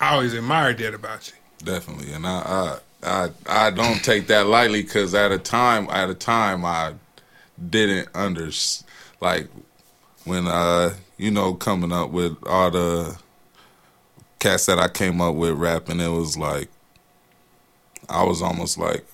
[0.00, 1.34] I always admired that about you.
[1.64, 6.10] definitely, and I, I, I, I don't take that lightly because at a time, at
[6.10, 6.94] a time, I
[7.70, 8.50] didn't under
[9.20, 9.48] like
[10.24, 13.16] when uh, you know, coming up with all the
[14.38, 16.68] cats that I came up with rapping, it was like
[18.08, 19.04] I was almost like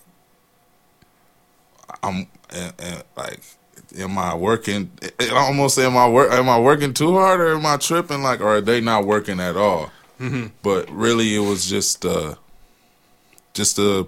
[2.03, 3.41] I'm and, and like
[3.99, 7.67] am I working it, almost am I work am I working too hard or am
[7.67, 9.91] I tripping like or are they not working at all?
[10.63, 12.35] But really it was just uh
[13.55, 14.07] just a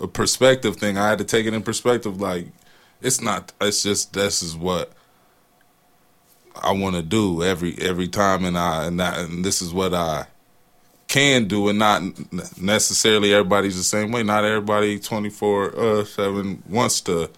[0.00, 0.98] a perspective thing.
[0.98, 2.46] I had to take it in perspective like
[3.04, 4.90] it's not it's just this is what
[6.56, 9.92] I want to do every every time and I and that and this is what
[9.92, 10.26] I
[11.06, 12.02] can do and not
[12.58, 14.22] necessarily everybody's the same way.
[14.22, 17.30] Not everybody 24 uh 7 wants to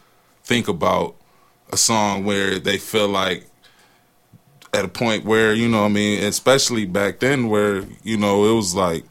[0.45, 1.17] think about
[1.73, 3.45] a song where they feel like
[4.73, 8.55] at a point where, you know, I mean, especially back then where, you know, it
[8.55, 9.05] was like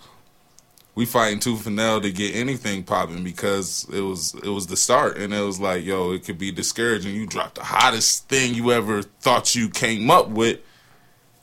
[0.95, 4.77] we fighting tooth and nail to get anything popping because it was it was the
[4.77, 5.17] start.
[5.17, 7.13] And it was like, yo, it could be discouraging.
[7.13, 10.60] You dropped the hottest thing you ever thought you came up with.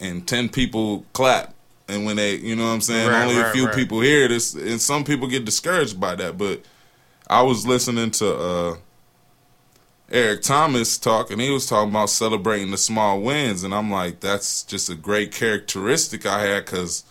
[0.00, 1.54] And 10 people clap.
[1.86, 3.08] And when they you know what i'm saying?
[3.08, 3.74] Right, only a few right.
[3.74, 4.54] people hear this.
[4.54, 6.38] And some people get discouraged by that.
[6.38, 6.64] But
[7.28, 8.76] i was listening to uh
[10.10, 13.64] eric thomas talk and he was talking about celebrating the small wins.
[13.64, 17.04] And i'm like that's just a great characteristic i had because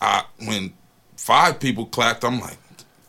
[0.00, 0.74] I, when
[1.16, 2.58] five people clapped i'm like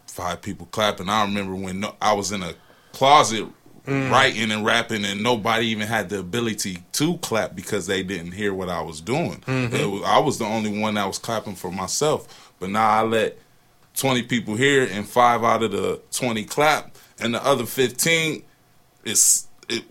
[0.07, 2.53] five people clapping i remember when no, i was in a
[2.93, 3.47] closet
[3.87, 4.11] mm.
[4.11, 8.53] writing and rapping, and nobody even had the ability to clap because they didn't hear
[8.53, 9.39] what I was doing.
[9.41, 9.75] Mm-hmm.
[9.75, 12.53] It was, I was the only one that was clapping for myself.
[12.59, 13.37] But now I let
[13.95, 18.43] 20 people hear, and five out of the 20 clap, and the other 15
[19.05, 19.83] is it,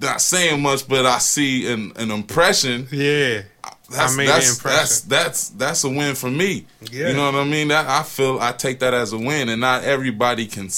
[0.00, 3.42] not saying much, but I see an, an impression Yeah.
[3.90, 4.58] That's, I made that's.
[4.58, 6.66] That's that's that's a win for me.
[6.90, 7.08] Yeah.
[7.08, 7.68] You know what I mean?
[7.68, 10.68] That I feel I take that as a win, and not everybody can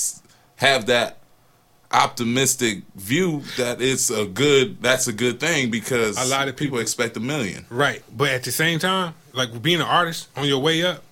[0.57, 1.19] have that
[1.91, 4.83] optimistic view that it's a good.
[4.83, 7.65] That's a good thing because A lot of people- expect a million.
[7.71, 8.03] Right.
[8.15, 11.03] But at the same time, like being an artist on your way up,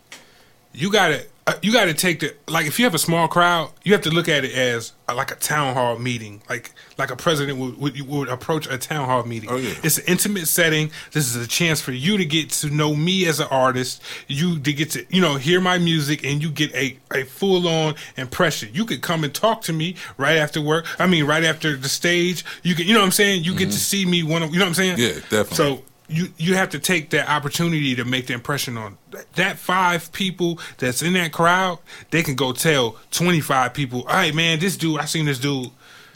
[0.75, 1.25] you gotta
[1.63, 4.11] you got to take the like if you have a small crowd, you have to
[4.11, 7.79] look at it as uh, like a town hall meeting, like like a president would
[7.79, 9.49] would, would approach a town hall meeting.
[9.49, 9.75] Oh, yeah.
[9.85, 10.91] It's an intimate setting.
[11.13, 14.03] This is a chance for you to get to know me as an artist.
[14.27, 17.69] You to get to you know hear my music, and you get a a full
[17.69, 18.71] on impression.
[18.73, 20.87] You could come and talk to me right after work.
[20.99, 22.45] I mean, right after the stage.
[22.65, 23.45] You can you know what I'm saying.
[23.45, 24.97] You get to see me one of you know what I'm saying.
[24.97, 25.31] Mm-hmm.
[25.31, 25.57] Yeah, definitely.
[25.57, 28.97] So you you have to take that opportunity to make the impression on
[29.35, 31.79] that five people that's in that crowd.
[32.11, 35.39] They can go tell twenty five people, "All right, man, this dude, I seen this
[35.39, 35.71] dude." You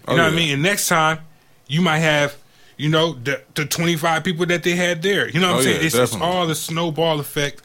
[0.09, 0.55] Oh, know what I mean?
[0.55, 1.19] And next time,
[1.67, 2.37] you might have.
[2.77, 5.29] You know the the twenty five people that they had there.
[5.29, 5.81] You know what Oh, I'm saying?
[5.81, 7.61] yeah, it's just all the snowball effect.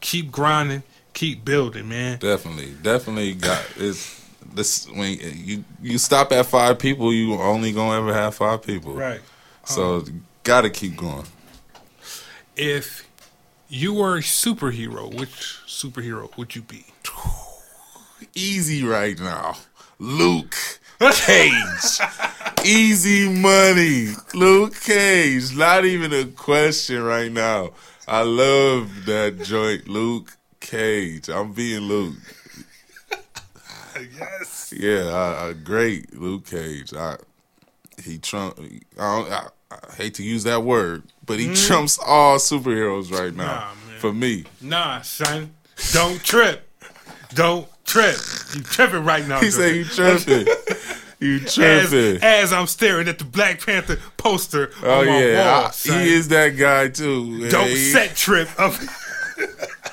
[0.00, 2.18] Keep grinding, keep building, man.
[2.18, 4.20] Definitely, definitely got it's
[4.54, 8.94] this when you you stop at five people, you only gonna ever have five people.
[8.94, 9.20] Right.
[9.64, 10.10] So uh-huh.
[10.42, 11.26] gotta keep going.
[12.56, 13.06] If
[13.68, 16.86] you were a superhero, which superhero would you be?
[18.34, 19.56] Easy right now,
[19.98, 20.56] Luke
[20.98, 22.00] Cage.
[22.64, 25.54] Easy money, Luke Cage.
[25.54, 27.72] Not even a question right now.
[28.08, 31.28] I love that joint, Luke Cage.
[31.28, 32.16] I'm being Luke.
[34.18, 34.74] Yes.
[34.76, 36.92] Yeah, uh, uh, great Luke Cage.
[36.92, 37.16] I
[38.02, 38.60] he trump.
[38.98, 41.66] I, I, I hate to use that word, but he mm.
[41.66, 44.44] trumps all superheroes right now Nah, for me.
[44.60, 45.54] Nah, son.
[45.92, 46.62] Don't trip.
[47.34, 48.16] Don't trip.
[48.54, 49.40] You tripping right now.
[49.40, 50.46] He said you tripping.
[51.20, 52.22] you as, tripping.
[52.22, 56.14] as I'm staring at the Black Panther poster oh on my yeah, wall, I- he
[56.14, 57.48] is that guy too.
[57.48, 58.78] Don't He- set trip of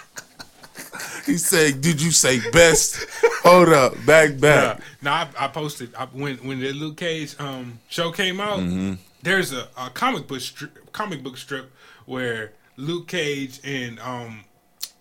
[1.25, 3.05] He said, "Did you say best?
[3.43, 7.79] Hold up, back back." nah, I, I posted I, when when the Luke Cage um,
[7.89, 8.59] show came out.
[8.59, 8.93] Mm-hmm.
[9.21, 11.71] There's a, a comic book strip, comic book strip
[12.05, 14.43] where Luke Cage and um,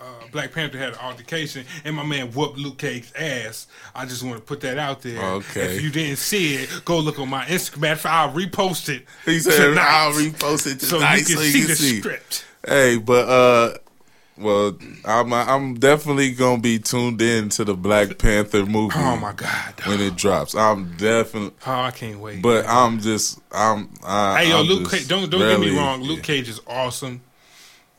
[0.01, 3.67] uh, Black Panther had an altercation, and my man whooped Luke Cage's ass.
[3.95, 5.21] I just want to put that out there.
[5.21, 5.77] Okay.
[5.77, 7.81] If you didn't see it, go look on my Instagram.
[7.81, 9.07] Matter of fact, I'll repost it.
[9.25, 11.77] He said, tonight "I'll repost it tonight so you can so see you the can
[11.77, 12.45] see." script.
[12.67, 13.79] Hey, but uh,
[14.39, 18.95] well, I'm I'm definitely gonna be tuned in to the Black Panther movie.
[18.97, 19.75] Oh my god!
[19.87, 20.55] when it drops.
[20.55, 22.41] I'm definitely, Oh, I can't wait.
[22.43, 23.91] but I'm just, I'm.
[24.05, 26.03] I, hey, yo, I'm Luke, Cage, don't don't get me wrong.
[26.03, 26.23] Luke yeah.
[26.25, 27.21] Cage is awesome.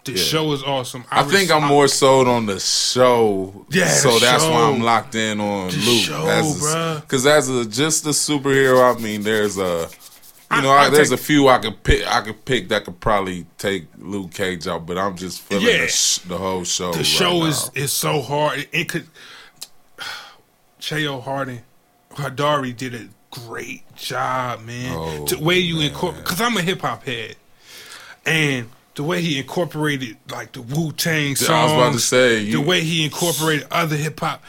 [0.05, 0.17] The Yeah.
[0.17, 1.05] show is awesome.
[1.11, 3.65] I think res- I'm more sold on the show.
[3.69, 4.63] Yeah, so that's why.
[4.69, 6.03] I'm locked in on The Luke.
[6.03, 7.01] show, bruh.
[7.01, 9.87] Because as a just a superhero, I mean, there's a.
[10.55, 12.05] You know, I, I there's take- a few I could pick.
[12.07, 15.81] I could pick that could probably take Luke Cage out, but I'm just feeling Yeah.
[15.81, 16.91] the, sh- the whole show.
[16.91, 17.45] The right show now.
[17.45, 18.59] is is so hard.
[18.59, 19.07] It, it could.
[20.79, 21.61] Cheo Harden,
[22.11, 24.93] Hodari did a great job, man.
[24.95, 27.35] Oh, the way you incorporate, because I'm a hip hop head,
[28.25, 31.49] and the way he incorporated like the Wu Tang songs.
[31.49, 34.43] I was about to say, you- the way he incorporated other hip hop,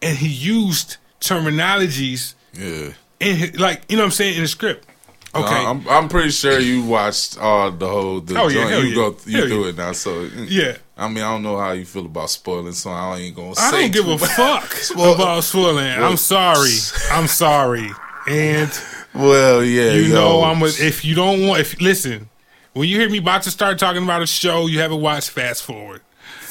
[0.00, 2.92] and he used terminologies yeah.
[3.20, 4.86] in like you know what I'm saying in the script.
[5.34, 8.88] Okay, No, I'm I'm pretty sure you watched all the whole the Oh, yeah, you
[8.88, 8.94] yeah.
[8.94, 9.68] go you Hell do yeah.
[9.68, 9.92] it now.
[9.92, 10.46] So mm.
[10.48, 10.76] yeah.
[10.96, 13.70] I mean, I don't know how you feel about spoiling, so I ain't gonna I
[13.70, 13.80] say.
[13.82, 15.86] don't give a fuck Well- about spoiling.
[15.86, 16.76] I'm sorry.
[17.12, 17.90] I'm sorry.
[18.28, 18.70] And
[19.14, 20.14] Well, yeah, you yo.
[20.14, 22.28] know I'm a, if you don't want if listen,
[22.74, 25.62] when you hear me about to start talking about a show you haven't watched, fast
[25.62, 26.02] forward.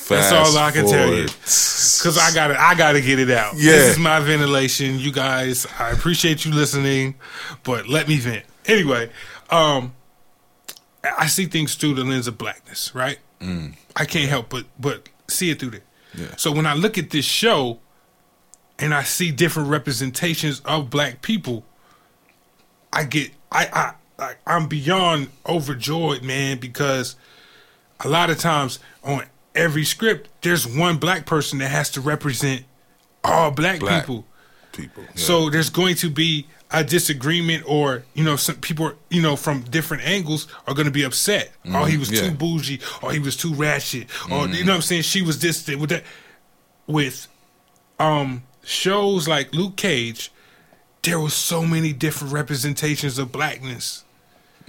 [0.10, 1.26] That's all I can tell you.
[1.26, 3.56] Cause I gotta I gotta get it out.
[3.56, 3.74] Yeah.
[3.74, 5.00] This is my ventilation.
[5.00, 7.16] You guys, I appreciate you listening,
[7.64, 8.46] but let me vent.
[8.68, 9.10] Anyway,
[9.50, 9.94] um
[11.18, 13.20] I see things through the lens of blackness, right?
[13.42, 13.76] Mm.
[13.96, 15.82] I can't help but but see it through there.
[16.14, 16.36] Yeah.
[16.38, 17.80] So when I look at this show
[18.80, 21.64] and I see different representations of black people,
[22.92, 27.16] I get I I, I I'm beyond overjoyed, man, because
[28.00, 29.24] a lot of times on
[29.56, 32.64] every script there's one black person that has to represent
[33.24, 34.04] all black, Black.
[34.04, 34.26] people.
[34.72, 35.04] people.
[35.04, 35.10] yeah.
[35.16, 39.62] So there's going to be a disagreement, or you know, some people, you know, from
[39.62, 41.52] different angles are going to be upset.
[41.66, 42.22] Oh, he was yeah.
[42.22, 45.40] too bougie, or he was too ratchet, or you know, what I'm saying she was
[45.40, 46.04] this with that.
[46.86, 47.28] With
[48.00, 50.32] um shows like Luke Cage,
[51.04, 54.04] there was so many different representations of blackness.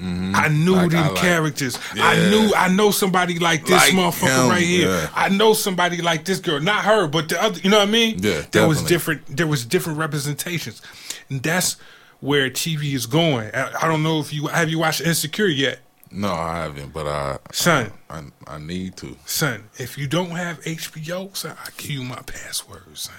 [0.01, 0.32] Mm-hmm.
[0.36, 1.78] I knew Like, them I like- characters.
[1.94, 4.88] I knew I know somebody like this Like motherfucker him, right here.
[4.90, 5.11] yeah.
[5.14, 7.59] I know somebody like this girl, not her, but the other.
[7.61, 8.18] You know what I mean?
[8.20, 9.26] Yeah, there was different.
[9.26, 10.80] There was different representations,
[11.28, 11.76] and that's
[12.20, 13.51] where TV is going.
[13.55, 15.80] I, I don't know if you have you watched Insecure yet,
[16.12, 17.92] no, I haven't, but I, son.
[18.09, 19.16] I, I need to.
[19.26, 23.14] Son, if you don't have HBO, son, I give you my password, son.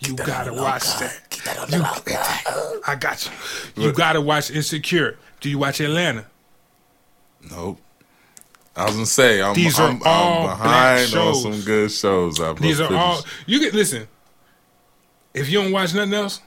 [0.00, 1.20] You gotta watch that.
[1.70, 3.24] You- I got
[3.76, 3.84] you.
[3.84, 5.16] You gotta watch Insecure.
[5.46, 6.26] Do you watch Atlanta?
[7.52, 7.78] Nope.
[8.74, 11.42] I was gonna say I'm, These I'm, are all I'm black behind on shows.
[11.44, 12.40] some good shows.
[12.40, 13.00] I've These are finished.
[13.06, 14.08] all you can listen.
[15.34, 16.40] If you don't watch nothing else,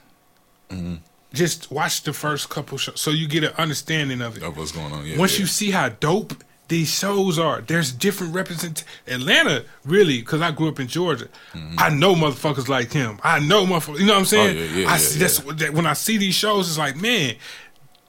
[0.68, 0.96] Mm-hmm.
[1.32, 4.42] just watch the first couple shows so you get an understanding of it.
[4.42, 5.06] of what's going on.
[5.06, 5.40] Yeah, Once yeah.
[5.40, 6.34] you see how dope
[6.68, 8.84] these shows are, there's different represent.
[9.08, 11.28] Atlanta really, because I grew up in Georgia,
[11.78, 13.18] I know motherfuckers like him.
[13.22, 14.00] I know motherfuckers.
[14.00, 14.56] You know what I'm saying?
[14.56, 14.74] Mm-hmm.
[14.74, 16.96] Oh, yeah, yeah, I yeah, that's what- that, when I see these shows, it's like,
[16.96, 17.36] man,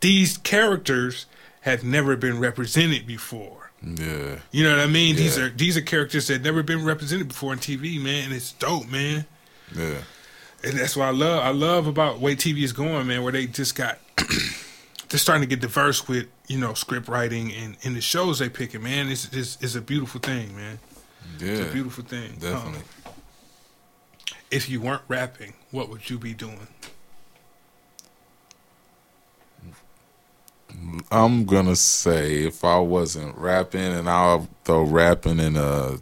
[0.02, 1.26] these characters
[1.62, 3.72] have never been represented before.
[3.84, 5.16] yeah, You know what I mean?
[5.16, 8.52] These are these are characters that never been represented before on TV, man, and it's
[8.54, 9.26] dope, man.
[9.76, 9.98] yeah,
[10.64, 11.44] And that's what I love.
[11.44, 13.24] I love about the way TV is going, man.
[13.24, 14.00] Where they just got,
[15.10, 18.50] they're starting to get diverse with you know script writing and, and the shows they
[18.50, 19.08] picking, man.
[19.10, 20.80] It's, it's it's a beautiful thing, man.
[21.40, 21.52] Yeah.
[21.54, 22.34] It's a beautiful thing.
[22.40, 22.80] Definitely.
[23.06, 23.14] Um,
[24.50, 26.68] if you weren't rapping, what would you be doing?
[31.12, 35.98] I'm gonna say if I wasn't rapping, and I'll throw rapping in a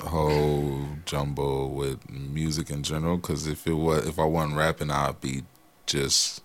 [0.00, 3.16] whole jumbo with music in general.
[3.16, 5.44] Because if it was, if I wasn't rapping, I'd be
[5.86, 6.42] just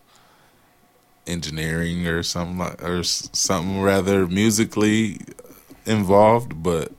[1.28, 5.20] engineering or something like, or something rather musically
[5.86, 6.64] involved.
[6.64, 6.94] But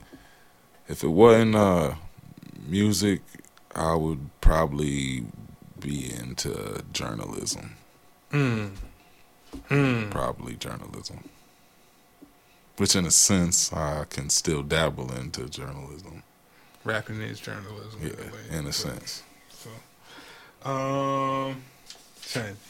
[0.87, 1.95] if it wasn't uh,
[2.67, 3.21] music,
[3.73, 5.25] I would probably
[5.79, 7.75] be into journalism.
[8.29, 8.67] Hmm.
[9.69, 10.09] Hmm.
[10.09, 11.29] Probably journalism.
[12.77, 16.23] Which, in a sense, I can still dabble into journalism.
[16.83, 17.99] Rapping is journalism.
[18.01, 18.59] Yeah, in a way.
[18.59, 19.23] in a sense.
[19.49, 19.69] So,
[20.69, 21.63] um,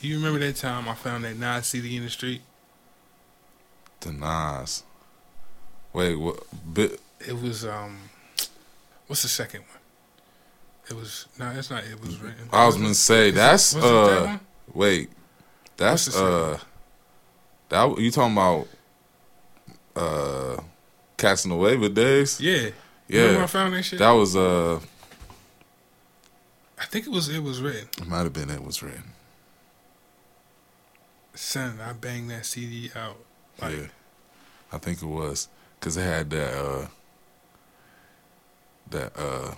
[0.02, 2.42] you remember that time I found that Nas CD in the street?
[4.00, 4.84] The Nas.
[5.94, 6.44] Wait, what?
[6.74, 7.98] Bit, It was um,
[9.08, 9.70] what's the second one?
[10.90, 11.84] It was no, it's not.
[11.84, 12.50] It was written.
[12.52, 14.26] I was gonna say that's that uh.
[14.26, 14.40] one?
[14.74, 15.10] Wait,
[15.76, 16.67] that's What's the second uh.
[17.70, 18.68] That you talking about?
[19.96, 20.62] Uh,
[21.18, 22.40] Casanova days.
[22.40, 22.70] Yeah.
[23.08, 24.00] You Remember I Yeah, found that shit?
[24.00, 24.80] that was uh.
[26.80, 27.88] I think it was it was written.
[27.98, 29.04] It might have been it was written.
[31.34, 33.18] Son, I banged that CD out.
[33.62, 33.88] Like, yeah,
[34.72, 35.48] I think it was
[35.80, 36.88] because it had that uh
[38.92, 39.56] that uh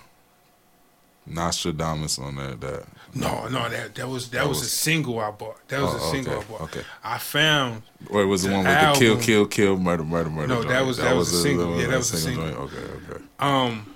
[1.26, 2.54] Nostradamus on there.
[2.54, 5.56] That No, no, that that was that, That was, a single I bought.
[5.68, 6.60] That was Oh, a single okay, I bought.
[6.62, 6.82] okay.
[7.04, 10.30] I found or it was the, The one with the kill, kill, kill, murder, murder,
[10.30, 10.48] murder.
[10.48, 11.80] No, that was- that was a single.
[11.80, 12.44] Yeah, that was a single.
[12.46, 12.56] joint.
[12.58, 13.24] Okay, okay.
[13.38, 13.94] um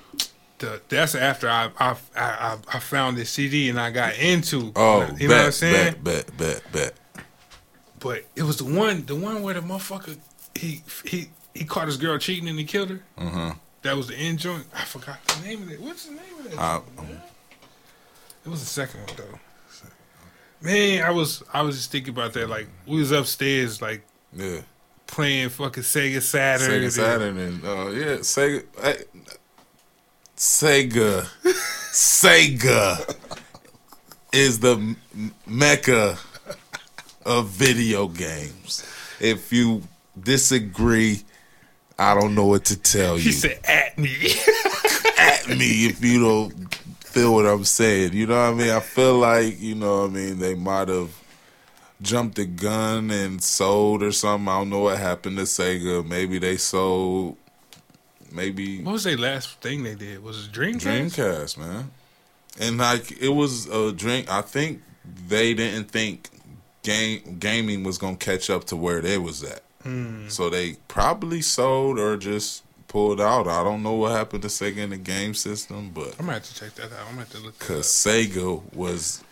[0.59, 4.73] the that's after I I I, I found this CD and I got into.
[4.77, 5.95] Oh, you bet, know what I'm saying?
[6.03, 6.95] bet, bet, bet, bet.
[7.99, 10.17] But it was the one the one where the motherfucker
[10.55, 13.01] he he he caught his girl cheating and he killed her.
[13.19, 13.55] Uh huh.
[13.85, 14.65] That was the end joint.
[14.75, 15.81] I forgot the name of it.
[15.81, 16.59] What's the name of that?
[16.59, 17.23] I- joint, man?
[18.45, 19.39] It was the second one though.
[20.61, 22.49] Man, I was I was just thinking about that.
[22.49, 24.03] Like we was upstairs, like
[24.35, 24.61] Yeah.
[25.07, 26.71] playing fucking Sega Saturn.
[26.71, 29.05] Sega Saturn and uh, yeah, Sega, hey,
[30.37, 31.27] Sega,
[31.93, 33.17] Sega
[34.33, 34.97] is the
[35.47, 36.19] mecca
[37.27, 38.85] of video games.
[39.21, 39.83] If you
[40.19, 41.23] disagree,
[41.99, 43.25] I don't know what to tell you.
[43.25, 44.15] He said at me.
[45.17, 48.13] At me if you don't feel what I'm saying.
[48.15, 48.71] You know what I mean?
[48.71, 50.39] I feel like you know what I mean.
[50.39, 51.11] They might have
[52.03, 54.49] jumped the gun and sold or something.
[54.49, 56.07] I don't know what happened to Sega.
[56.07, 57.37] Maybe they sold.
[58.33, 60.23] Maybe what was their last thing they did?
[60.23, 61.15] Was it Dreamcast?
[61.15, 61.91] Dreamcast, man.
[62.59, 64.31] And like it was a drink.
[64.31, 64.83] I think
[65.29, 66.29] they didn't think
[66.83, 69.64] game gaming was gonna catch up to where they was at.
[69.85, 70.29] Hmm.
[70.29, 73.47] So they probably sold or just pulled out.
[73.47, 76.45] I don't know what happened to Sega in the game system, but I'm gonna have
[76.45, 77.01] to check that out.
[77.01, 77.59] I'm gonna have to look.
[77.59, 79.23] Because Sega was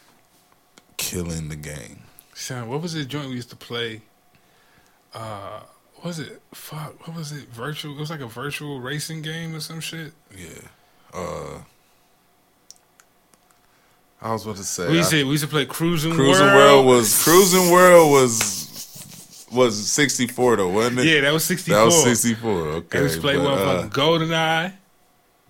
[0.97, 2.01] killing the game.
[2.35, 4.03] Son, what was the joint we used to play?
[5.15, 5.61] Uh,
[5.97, 6.41] what was it?
[6.53, 7.49] Fuck, what was it?
[7.51, 7.95] Virtual.
[7.97, 10.13] It was like a virtual racing game or some shit.
[10.37, 10.49] Yeah.
[11.15, 11.59] Uh,
[14.21, 16.41] I was about to say We used I- to we used to play Cruising, Cruis'n
[16.41, 16.55] World.
[16.55, 18.69] World was Cruis'n World was
[19.53, 21.07] was sixty four though, wasn't it?
[21.07, 21.79] yeah, that was sixty four.
[21.79, 22.59] that was sixty four.
[22.69, 24.73] Okay, They used to play but, one uh, fucking GoldenEye.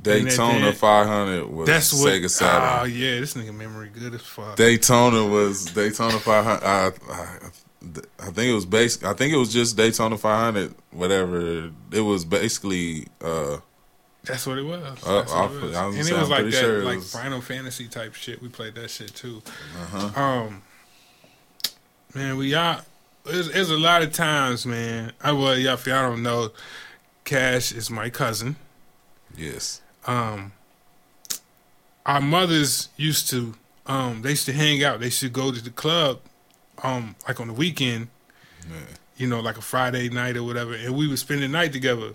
[0.00, 2.12] Daytona then- five hundred was That's what.
[2.12, 2.80] Sega Saturn.
[2.80, 4.56] Oh yeah, this nigga memory good as fuck.
[4.56, 6.64] Daytona was Daytona five hundred.
[6.66, 7.38] I, I,
[8.18, 9.04] I think it was basic.
[9.04, 10.74] I think it was just Daytona five hundred.
[10.90, 11.70] Whatever.
[11.92, 13.06] It was basically.
[13.20, 13.58] uh
[14.24, 14.82] That's what it was.
[14.82, 15.76] Uh, what it was.
[15.76, 17.86] I was and saying, it was I'm like that, sure it like was- Final Fantasy
[17.86, 18.42] type shit.
[18.42, 19.40] We played that shit too.
[19.80, 20.20] Uh-huh.
[20.20, 20.62] Um,
[22.14, 22.80] man, we y'all.
[23.24, 25.12] There's, there's a lot of times, man.
[25.22, 26.50] I well, y'all, if y'all don't know,
[27.24, 28.56] Cash is my cousin.
[29.36, 29.80] Yes.
[30.06, 30.52] Um,
[32.04, 33.54] our mothers used to,
[33.86, 34.98] um, they used to hang out.
[34.98, 36.20] They used to go to the club,
[36.82, 38.08] um, like on the weekend.
[38.68, 38.78] Yeah.
[39.16, 42.14] You know, like a Friday night or whatever, and we would spend the night together.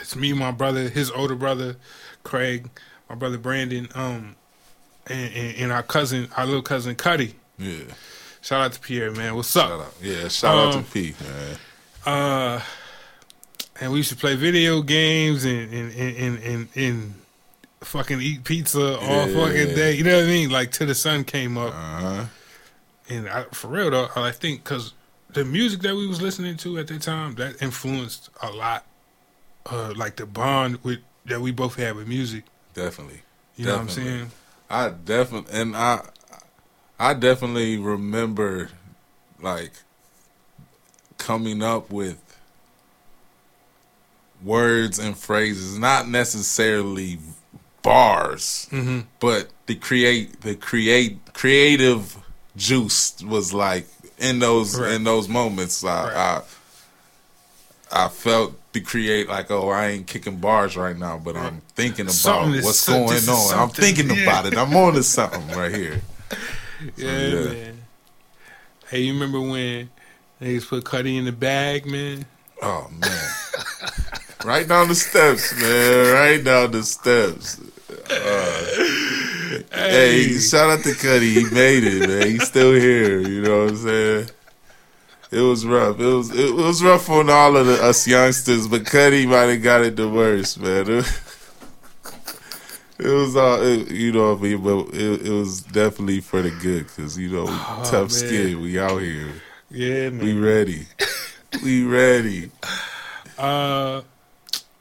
[0.00, 1.76] It's me, my brother, his older brother,
[2.24, 2.68] Craig,
[3.08, 4.36] my brother Brandon, um,
[5.06, 7.34] and, and, and our cousin, our little cousin Cuddy.
[7.58, 7.84] Yeah.
[8.42, 9.34] Shout out to Pierre, man.
[9.36, 9.68] What's up?
[9.68, 9.94] Shout out.
[10.02, 10.28] Yeah.
[10.28, 11.56] Shout out Um, to P, man.
[12.04, 12.60] Uh,
[13.80, 17.14] and we used to play video games and and and and, and, and
[17.80, 19.34] fucking eat pizza all Yeah.
[19.46, 19.94] fucking day.
[19.94, 20.50] You know what I mean?
[20.50, 21.72] Like till the sun came up.
[21.72, 22.24] Uh huh.
[23.08, 24.92] And I, for real though, I think because
[25.32, 28.84] the music that we was listening to at that time that influenced a lot.
[29.64, 32.42] Uh, like the bond with that we both had with music.
[32.74, 33.22] Definitely.
[33.54, 34.32] You know what I'm saying?
[34.68, 36.00] I definitely and I
[37.02, 38.68] I definitely remember
[39.40, 39.72] like
[41.18, 42.18] coming up with
[44.42, 47.18] words and phrases, not necessarily
[47.82, 49.00] bars, Mm-hmm.
[49.20, 52.16] but the create the create creative
[52.56, 53.86] juice was like
[54.18, 54.92] in those Right.
[54.92, 55.84] in those moments.
[55.84, 56.14] I, Right.
[56.16, 61.60] I I felt to create like, oh, I ain't kicking bars right now, but I'm
[61.74, 63.58] thinking about Something what's going on.
[63.58, 64.22] I'm thinking yeah.
[64.22, 64.56] about it.
[64.56, 66.00] I'm on to something right here.
[66.96, 67.44] Yeah, yeah.
[67.44, 67.82] man.
[68.88, 69.90] Hey, you remember when
[70.40, 72.26] they to put Cuddy in the bag, man?
[72.60, 73.28] Oh man,
[74.44, 76.12] right down the steps, man.
[76.12, 77.60] Right down the steps.
[78.10, 81.34] Uh, hey, shout out to Cuddy.
[81.34, 82.28] He made it, man.
[82.28, 83.20] He's still here.
[83.20, 84.30] You know what I'm saying?
[85.30, 85.98] It was rough.
[85.98, 89.62] It was it was rough on all of the, us youngsters, but Cuddy might have
[89.62, 91.04] got it the worst, man.
[93.04, 96.40] It, was all it, you know what I mean, but it, it was definitely for
[96.42, 98.08] the good because you know Oh, tough man.
[98.10, 98.60] skin.
[98.60, 99.32] We out here.
[99.70, 100.24] Yeah, man.
[100.24, 100.86] We ready.
[101.64, 102.50] we ready.
[103.38, 104.02] Uh,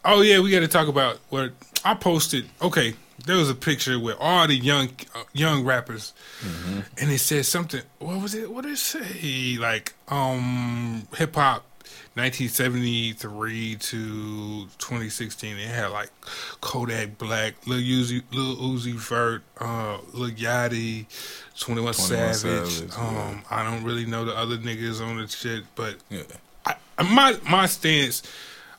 [0.05, 1.51] oh yeah, we got to talk about what
[1.83, 2.45] I posted.
[2.61, 2.93] Okay,
[3.25, 6.13] there was a picture with all the young uh, young rappers,
[6.99, 7.81] and it said something.
[7.99, 8.51] What was it?
[8.51, 9.57] What did it say?
[9.57, 11.65] Like um, hip hop.
[12.15, 16.09] 1973 to 2016, it had like
[16.59, 21.05] Kodak Black, Lil Uzi, Lil Uzi Vert, uh, Lil Yachty,
[21.59, 22.71] 21, 21 Savage.
[22.71, 23.29] Savage, yeah.
[23.29, 26.23] um, I don't really know the other niggas on the shit, but Yeah.
[26.65, 28.21] I, my my stance,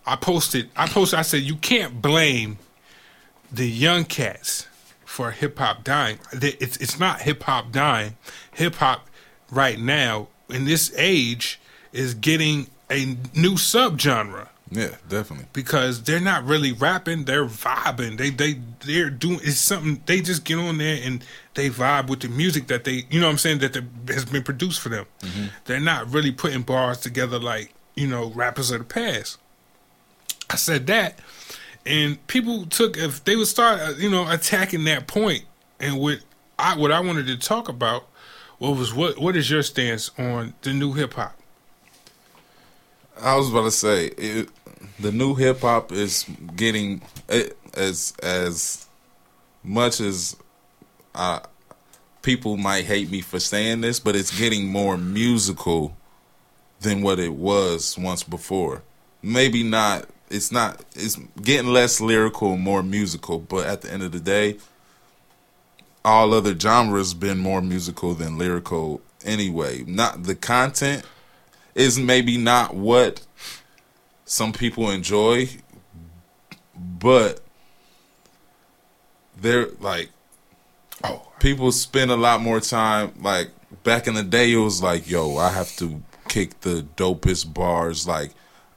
[0.07, 0.71] I posted.
[0.77, 1.19] I posted.
[1.19, 2.59] I said you can't blame
[3.51, 4.67] the young cats
[5.05, 6.19] for hip hop dying.
[6.33, 8.17] It's it's not hip hop dying.
[8.53, 9.09] Hip hop
[9.51, 11.61] right now in this age
[11.93, 15.47] is getting a new subgenre Yeah, definitely.
[15.53, 18.17] because they're not really rapping, they're vibing.
[18.19, 21.25] They they they're doing it's something they just get on there and
[21.55, 24.25] they vibe with the music that they you know what I'm saying that the, has
[24.25, 25.07] been produced for them.
[25.65, 29.39] They're not really putting bars together like, you know, rappers of the past.
[30.51, 31.19] I said that
[31.85, 35.45] and people took if they would start uh, you know attacking that point
[35.81, 36.19] and what
[36.59, 38.07] I what I wanted to talk about
[38.59, 41.35] what was what what is your stance on the new hip hop?
[43.21, 44.49] I was about to say it,
[44.99, 46.25] the new hip hop is
[46.57, 48.87] getting it, as as
[49.63, 50.37] much as
[51.15, 51.41] uh,
[52.23, 55.97] people might hate me for saying this, but it's getting more musical
[56.81, 58.83] than what it was once before.
[59.23, 60.07] Maybe not.
[60.31, 60.83] It's not.
[60.95, 63.39] It's getting less lyrical, more musical.
[63.39, 64.57] But at the end of the day,
[66.05, 69.85] all other genres been more musical than lyrical anyway.
[69.87, 71.05] Not the content
[71.75, 73.25] is maybe not what
[74.25, 75.49] some people enjoy,
[76.75, 77.41] but
[79.41, 80.11] they're like,
[81.05, 83.13] oh, people spend a lot more time.
[83.21, 83.51] Like
[83.83, 88.07] back in the day, it was like, yo, I have to kick the dopest bars.
[88.07, 88.31] Like,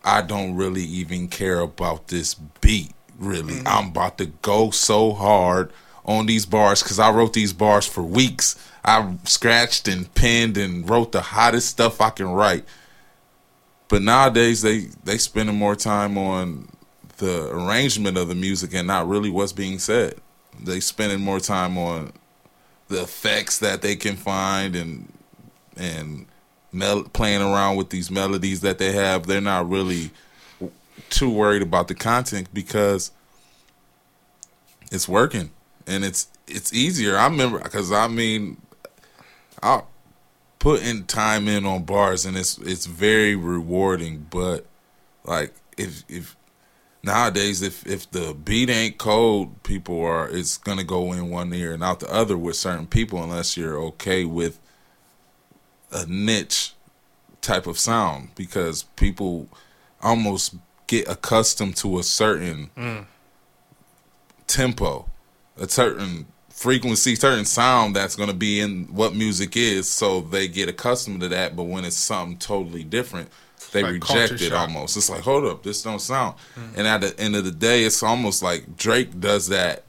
[0.04, 2.92] I don't really even care about this beat.
[3.18, 3.68] Really, mm-hmm.
[3.68, 5.72] I'm about to go so hard
[6.04, 8.62] on these bars because I wrote these bars for weeks.
[8.84, 12.66] I scratched and penned and wrote the hottest stuff I can write.
[13.88, 16.70] But nowadays they they spending more time on
[17.18, 20.16] the arrangement of the music and not really what's being said.
[20.60, 22.14] They spending more time on
[22.88, 25.12] the effects that they can find and
[25.78, 26.26] and
[26.72, 29.28] mel- playing around with these melodies that they have.
[29.28, 30.12] They're not really
[31.10, 33.12] too worried about the content because
[34.92, 35.52] it's working
[35.88, 37.18] and it's it's easier.
[37.18, 38.58] I remember because I mean,
[39.62, 39.82] I
[40.66, 44.26] putting time in on bars and it's it's very rewarding.
[44.32, 44.66] But
[45.24, 46.36] like if if
[47.04, 51.72] nowadays if if the beat ain't cold, people are it's gonna go in one ear
[51.72, 54.58] and out the other with certain people unless you're okay with
[55.92, 56.74] a niche
[57.42, 59.48] type of sound because people
[60.02, 60.56] almost
[60.88, 63.06] get accustomed to a certain mm.
[64.48, 65.08] tempo,
[65.60, 66.26] a certain
[66.56, 69.88] frequency, certain sound that's going to be in what music is.
[69.90, 71.56] So they get accustomed to that.
[71.56, 73.30] But when it's something totally different,
[73.72, 74.70] they Like reject it shock.
[74.70, 74.96] almost.
[74.96, 76.36] It's like, hold up, this don't sound.
[76.78, 79.84] And at the end of the day, it's almost like Drake does that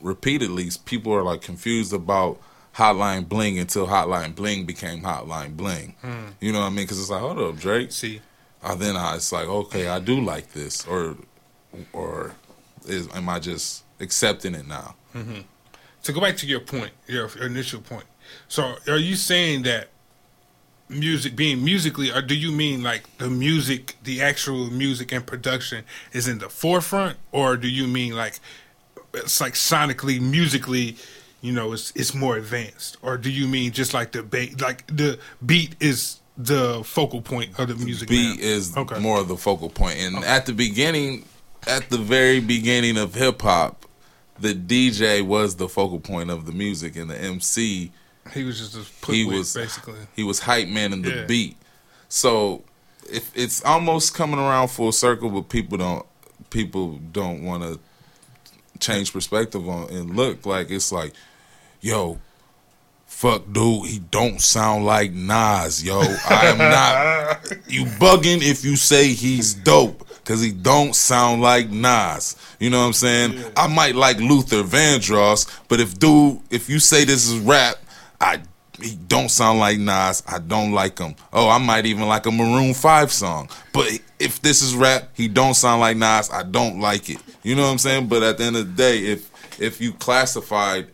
[0.00, 0.70] repeatedly.
[0.84, 2.40] People are like confused about
[2.76, 5.94] Hotline Bling until Hotline Bling became Hotline Bling.
[6.40, 6.84] You know what I mean?
[6.84, 7.92] Because it's like, hold up, Drake.
[7.92, 8.20] See,
[8.62, 11.16] Uh, then I, it's like, okay, I do like this, or
[11.92, 12.34] or
[12.86, 14.96] is am I just accepting it now?
[16.04, 18.04] To go back to your point, your initial point.
[18.48, 19.88] So, are you saying that
[20.88, 25.84] music, being musically, or do you mean like the music, the actual music and production
[26.12, 28.38] is in the forefront, or do you mean like
[29.14, 30.96] it's like sonically, musically,
[31.40, 34.86] you know, it's it's more advanced, or do you mean just like the ba- like
[34.88, 38.08] the beat is the focal point of the music?
[38.08, 38.42] Beat now?
[38.44, 38.98] is Okay.
[39.00, 41.24] more of the focal point, and at the beginning,
[41.66, 43.86] at the very beginning of hip hop,
[44.40, 47.92] the DJ was the focal point of the music, and the MC
[48.34, 49.98] He was just a put he with, was basically.
[50.14, 51.24] he was hype man in the Yeah.
[51.26, 51.56] beat.
[52.08, 52.64] So
[53.10, 56.06] if it's almost coming around full circle, but people don't
[56.50, 57.78] people don't want to
[58.80, 61.12] change perspective on and look like it's like,
[61.80, 62.18] yo,
[63.10, 66.00] fuck dude, he don't sound like Nas, yo.
[66.00, 70.06] I am not you bugging if you say he's dope.
[70.24, 72.36] Cause he don't sound like Nas.
[72.60, 73.44] You know what I'm saying?
[73.56, 77.76] I might like Luther Vandross, but if dude, if you say this is rap,
[78.20, 78.40] I
[78.80, 80.22] he don't sound like Nas.
[80.28, 81.16] I don't like him.
[81.32, 83.48] Oh, I might even like a Maroon Five song.
[83.72, 83.88] But
[84.18, 86.30] if this is rap, he don't sound like Nas.
[86.30, 87.18] I don't like it.
[87.42, 88.06] You know what I'm saying?
[88.06, 89.30] But at the end of the day, if
[89.60, 90.88] if you classified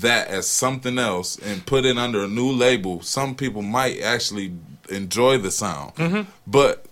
[0.00, 4.52] that as something else and put it under a new label, some people might actually
[4.90, 6.26] enjoy the sound.
[6.46, 6.86] But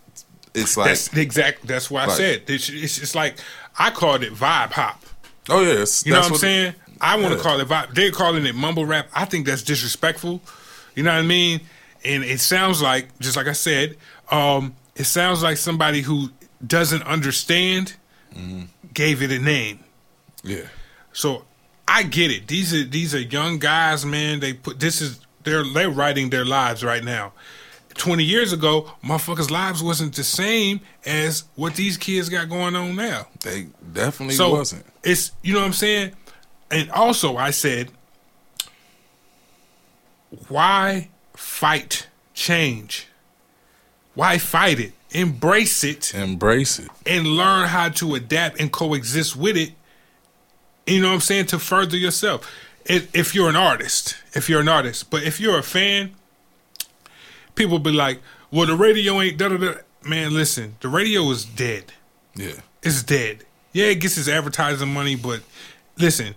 [0.55, 1.67] it's like, That's the exact.
[1.67, 3.37] That's why I said it's, it's just like
[3.79, 5.03] I called it vibe hop.
[5.49, 6.75] oh yes, You know what I'm saying?
[7.01, 7.43] I want to Yeah.
[7.43, 7.95] call it vibe.
[7.95, 9.09] They're calling it mumble rap.
[9.15, 10.41] I think that's disrespectful.
[10.95, 11.61] You know what I mean?
[12.05, 13.97] And it sounds like, just like I said,
[14.31, 16.31] um, it sounds like somebody who
[16.67, 17.95] doesn't understand
[18.35, 18.63] Mm-hmm.
[18.95, 19.81] gave it a name.
[20.43, 20.63] Yeah,
[21.13, 21.45] So
[21.89, 22.47] I get it.
[22.49, 24.41] These are these are young guys, man.
[24.41, 27.33] They put this is they're they're writing their lives right now.
[27.95, 32.97] Twenty years ago, motherfuckers' lives wasn't the same as what these kids got going on
[32.97, 33.27] now.
[33.43, 34.87] they definitely So wasn't.
[35.05, 36.13] it's you know what I'm saying?
[36.71, 37.91] And also I said
[40.49, 43.09] why fight change?
[44.15, 44.93] Why fight it?
[45.11, 46.89] Embrace it Embrace it.
[47.05, 49.73] and learn how to adapt and coexist with it.
[50.87, 51.47] You know what I'm saying?
[51.47, 52.51] To further yourself.
[52.85, 56.15] If, if you're an artist, if you're an artist, but if you're a fan,
[57.55, 58.21] people be like,
[58.51, 59.75] "Well, the radio ain't da da da."
[60.05, 61.93] Man, listen, the radio is dead.
[62.35, 63.45] Yeah, It's dead.
[63.73, 65.41] Yeah, it gets its advertising money, but
[65.97, 66.35] listen,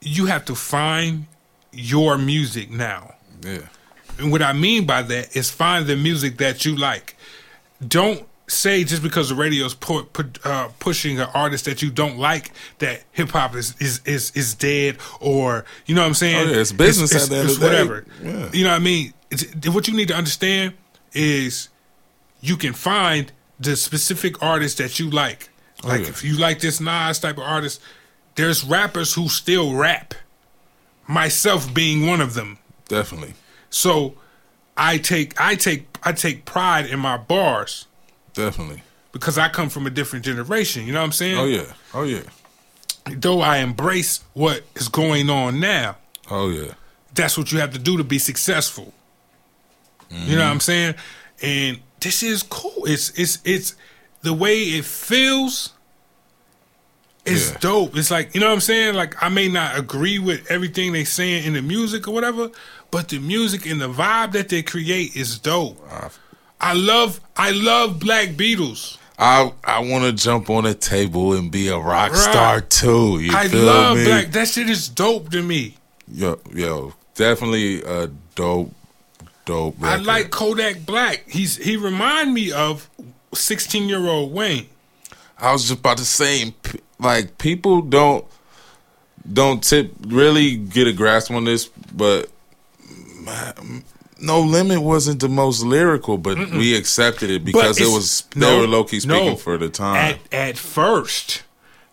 [0.00, 1.26] you have to find
[1.72, 3.14] your music now.
[3.44, 3.66] yeah,
[4.18, 7.16] And what I mean by that is find the music that you like.
[7.86, 12.18] Don't say just because the radio's pu- pu- uh, pushing an artist that you don't
[12.18, 16.48] like that hip hop is, is is is dead or you know what I'm saying?
[16.48, 18.04] Oh, yeah, it's business at the end of the whatever.
[18.22, 18.50] Yeah.
[18.52, 19.14] You know what I mean?
[19.30, 20.74] It's, what you need to understand
[21.12, 21.68] is
[22.40, 25.48] you can find the specific artist that you like.
[25.84, 26.08] Like Oh, yeah.
[26.10, 27.80] if you like this Nas type of artist,
[28.34, 30.14] there's rappers who still rap.
[31.06, 32.58] Myself being one of them.
[32.88, 33.34] definitely,
[33.70, 34.14] So
[34.76, 37.86] I take I take I take pride in my bars
[38.34, 38.82] definitely.
[39.12, 40.86] because I come from a different generation.
[40.86, 41.38] You know what I'm saying?
[41.38, 42.22] Oh yeah, oh yeah,
[43.16, 45.96] Though I embrace what is going on now,
[46.30, 46.72] oh yeah.
[47.14, 48.92] that's what you have to do to be successful.
[50.10, 50.52] You know what mm-hmm.
[50.52, 50.94] I'm saying?
[51.40, 52.84] And this is cool.
[52.84, 53.74] It's it's it's
[54.20, 55.72] the way it feels
[57.24, 57.58] is Yeah.
[57.58, 57.96] dope.
[57.96, 58.94] It's like, you know what I'm saying?
[58.94, 62.50] Like I may not agree with everything they saying in the music or whatever,
[62.90, 65.78] but the music and the vibe that they create is dope.
[66.62, 68.96] I love I love Black Beatles.
[69.18, 72.18] I I want to jump on a table and be a rock Right.
[72.20, 73.18] star too.
[73.20, 74.04] You I feel love me?
[74.04, 75.76] Black that shit is dope to me.
[76.12, 78.72] Yo, yo, definitely a dope,
[79.44, 79.76] dope.
[79.82, 81.24] I like Kodak Black.
[81.28, 82.88] He's he remind me of
[83.34, 84.66] 16 year old Wayne.
[85.38, 86.54] I was just about to say,
[87.00, 88.24] like people don't
[89.32, 92.28] don't tip really get a grasp on this, but
[93.20, 93.84] man,
[94.22, 98.60] No Limit wasn't the most lyrical, but we accepted it because it was they no,
[98.60, 99.36] were low key speaking no.
[99.36, 99.96] for the time.
[99.96, 101.42] At at first,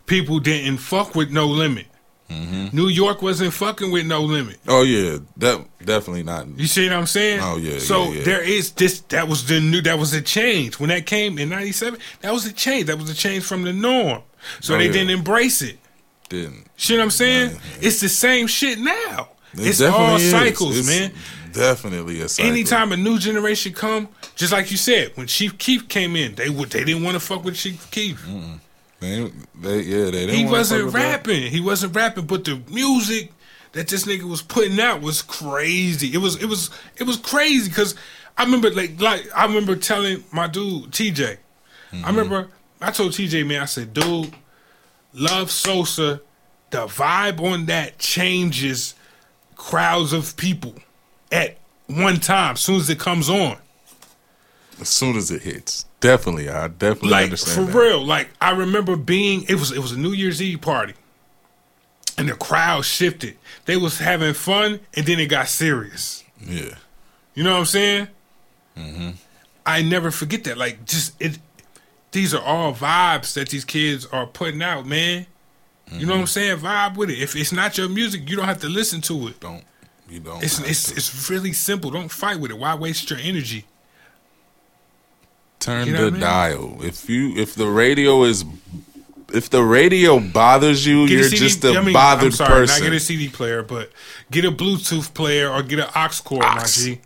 [0.06, 1.88] people didn't fuck with No Limit.
[2.30, 2.78] Mm-hmm.
[2.78, 4.58] New York wasn't fucking with No Limit.
[4.68, 6.48] oh yeah, that definitely not.
[6.60, 7.40] You see what I'm saying?
[7.42, 8.24] Oh, yeah, So yeah, yeah.
[8.24, 9.00] there is this.
[9.10, 9.82] That was the new.
[9.82, 12.00] That was a change when that came in '97.
[12.22, 12.86] That was a change.
[12.86, 14.22] That was a change from the norm.
[14.60, 14.92] So Oh, they yeah.
[14.92, 15.80] didn't embrace it.
[16.30, 17.60] Didn't See what I'm saying?
[17.82, 19.30] It's the same shit now.
[19.56, 21.12] It it's all cycles, It's man.
[21.54, 22.52] Definitely a cycle.
[22.52, 26.50] Anytime a new generation come, just like you said, when Chief Keef came in, they
[26.50, 28.26] would they didn't want to fuck with Chief Keef.
[29.00, 31.18] They, they, yeah, they didn't He wasn't fuck with that.
[31.18, 31.44] rapping.
[31.52, 33.32] He wasn't rapping, but the music
[33.72, 36.14] that this nigga was putting out was crazy.
[36.14, 37.96] It was it was it was crazy because
[38.38, 41.38] I remember like like I remember telling my dude TJ.
[41.92, 42.06] Mm-hmm.
[42.06, 42.48] I remember
[42.82, 44.34] I told TJ man I said, dude,
[45.14, 46.22] Love Sosa,
[46.72, 48.96] the vibe on that changes
[49.56, 50.74] crowds of people
[51.32, 51.58] at
[51.88, 52.54] one time.
[52.54, 53.58] As soon as it comes on.
[54.82, 57.68] As soon as it hits, definitely, I definitely like understand.
[57.68, 57.78] for that.
[57.78, 60.94] real like i remember being it was it was a new year's eve party
[62.18, 66.76] and the crowd shifted they was having fun and then it got serious Yeah,
[67.34, 68.08] you know what i'm saying
[68.78, 69.10] Mm-hmm.
[69.66, 71.38] i never forget that like just it
[72.14, 75.26] these are all vibes that these kids are putting out man
[75.92, 76.28] you know what i'm Mm-hmm.
[76.28, 79.28] saying vibe with it if it's not your music you don't have to listen to
[79.28, 79.66] it don't
[80.10, 80.44] you don't.
[80.44, 83.66] it's it's it's really simple don't fight with it why waste your energy
[85.60, 86.20] turn you know the I mean?
[86.22, 86.78] dial.
[86.84, 88.46] If you if the radio is
[89.34, 92.50] if the radio bothers you, Get you're CD just a I mean, bothered I'm sorry,
[92.66, 92.84] person.
[92.84, 93.92] Not get a CD player, but
[94.32, 97.00] get a Bluetooth player or get an aux cord, my G.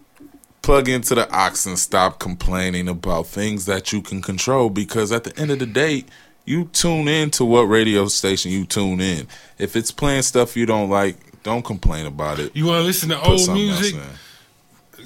[0.62, 5.26] Plug into the aux and stop complaining about things that you can control because at
[5.26, 6.06] the end of the day,
[6.45, 9.28] you tune in to what radio station you tune in.
[9.58, 12.55] If it's playing stuff you don't like, don't complain about it.
[12.55, 13.95] You want to listen to Put old music?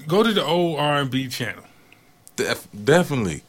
[0.08, 1.64] Go to the old R and B channel.
[2.36, 3.44] Def- definitely.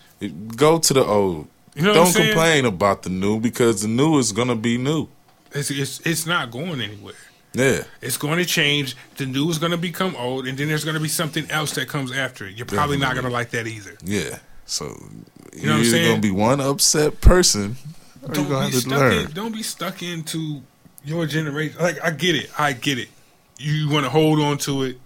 [0.57, 1.47] Go to the old.
[1.74, 5.09] You know Don't complain about the new because the new is gonna be new.
[5.53, 7.14] It's, it's it's not going anywhere.
[7.55, 7.84] Yeah.
[8.03, 8.95] It's going to change.
[9.16, 11.72] The new is going to become old, and then there's going to be something else
[11.72, 12.55] that comes after it.
[12.57, 13.97] You're probably not going to like that either.
[14.05, 14.39] Yeah.
[14.66, 14.93] So know
[15.55, 16.09] you're I'm saying?
[16.11, 17.76] gonna be one upset person
[18.22, 19.12] or you're Don't gonna be have to stuck learn.
[19.26, 19.30] in.
[19.32, 20.62] Don't be stuck into
[21.09, 21.81] your generation.
[21.81, 22.51] Like I get it.
[22.59, 23.09] I get it.
[23.59, 24.99] You want to hold on to it.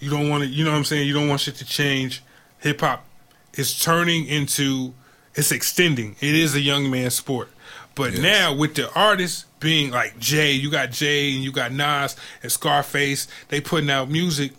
[0.00, 0.48] You don't want to.
[0.48, 1.06] You know what I'm saying.
[1.06, 2.22] You don't want shit to change.
[2.60, 3.04] Hip hop
[3.54, 4.94] is turning into.
[5.34, 6.16] It's extending.
[6.20, 7.48] It is a young man's sport.
[7.94, 8.22] But Yes.
[8.22, 12.50] now with the artists being like Jay, you got Jay and you got Nas and
[12.52, 13.26] Scarface.
[13.48, 14.52] They putting out music,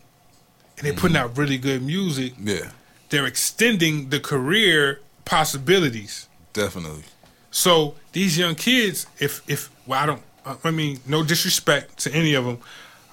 [0.77, 1.25] and they putting mm-hmm.
[1.31, 2.33] out really good music.
[2.39, 2.71] Yeah,
[3.09, 6.27] They're extending the career possibilities.
[6.53, 7.03] definitely.
[7.51, 10.21] So these young kids, if if well, I don't,
[10.63, 12.59] I mean, no disrespect to any of them,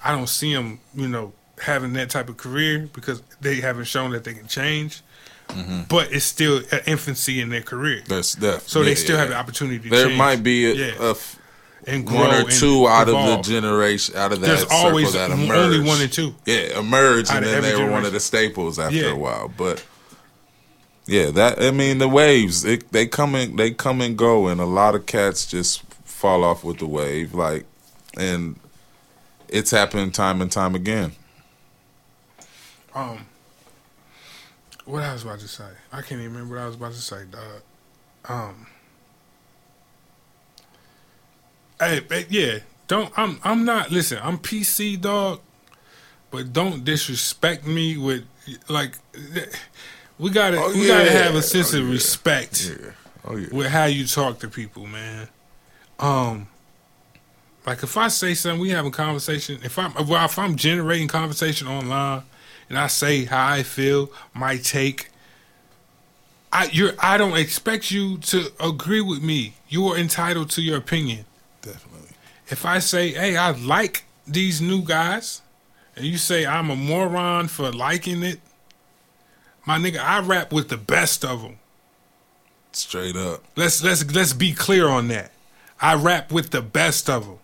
[0.03, 4.11] I don't see them, you know, having that type of career because they haven't shown
[4.11, 5.01] that they can change.
[5.49, 5.81] Mm-hmm.
[5.89, 8.67] But it's still an infancy in their career, That's definitely.
[8.67, 10.93] so they still have the opportunity to There change might be a, Yeah.
[10.99, 11.39] a f-
[11.87, 15.79] and one or two out of the generation, out of that There's always that only
[15.81, 16.33] one and two.
[16.47, 19.11] Yeah, emerge, Out and then they were one of the staples after Yeah.
[19.11, 19.51] a while.
[19.55, 19.83] But
[21.05, 24.59] yeah, that I mean, the waves it, they come and they come and go, and
[24.59, 25.83] a lot of cats just
[26.15, 27.65] fall off with the wave, like,
[28.17, 28.57] and
[29.49, 31.11] it's happened time and time again.
[32.93, 33.25] Um,
[34.85, 37.01] what I was about to say, I can't even remember what I was about to
[37.01, 37.61] say, dog.
[38.27, 38.67] Um,
[41.79, 43.11] hey, hey, yeah, don't.
[43.17, 43.39] I'm.
[43.43, 43.91] I'm not.
[43.91, 45.41] Listen, I'm PC, dog.
[46.31, 48.25] But don't disrespect me with
[48.69, 48.93] like.
[50.17, 50.57] We gotta.
[50.59, 52.91] Oh, we gotta have a sense Oh, of respect Yeah.
[53.25, 53.47] Oh yeah.
[53.51, 55.27] with how you talk to people, man.
[55.99, 56.47] Um,
[57.65, 59.59] like if I say something, we have a conversation.
[59.63, 62.23] If I'm well, if I'm generating conversation online,
[62.69, 65.09] and I say how I feel, my take,
[66.51, 69.55] I you're I don't expect you to agree with me.
[69.67, 71.25] You are entitled to your opinion.
[71.61, 72.15] Definitely.
[72.47, 75.41] If I say, hey, I like these new guys,
[75.95, 78.39] and you say I'm a moron for liking it,
[79.65, 81.57] my nigga, I rap with the best of them.
[82.71, 83.43] Straight up.
[83.55, 85.31] Let's let's let's be clear on that.
[85.81, 87.37] I rap with the best of them.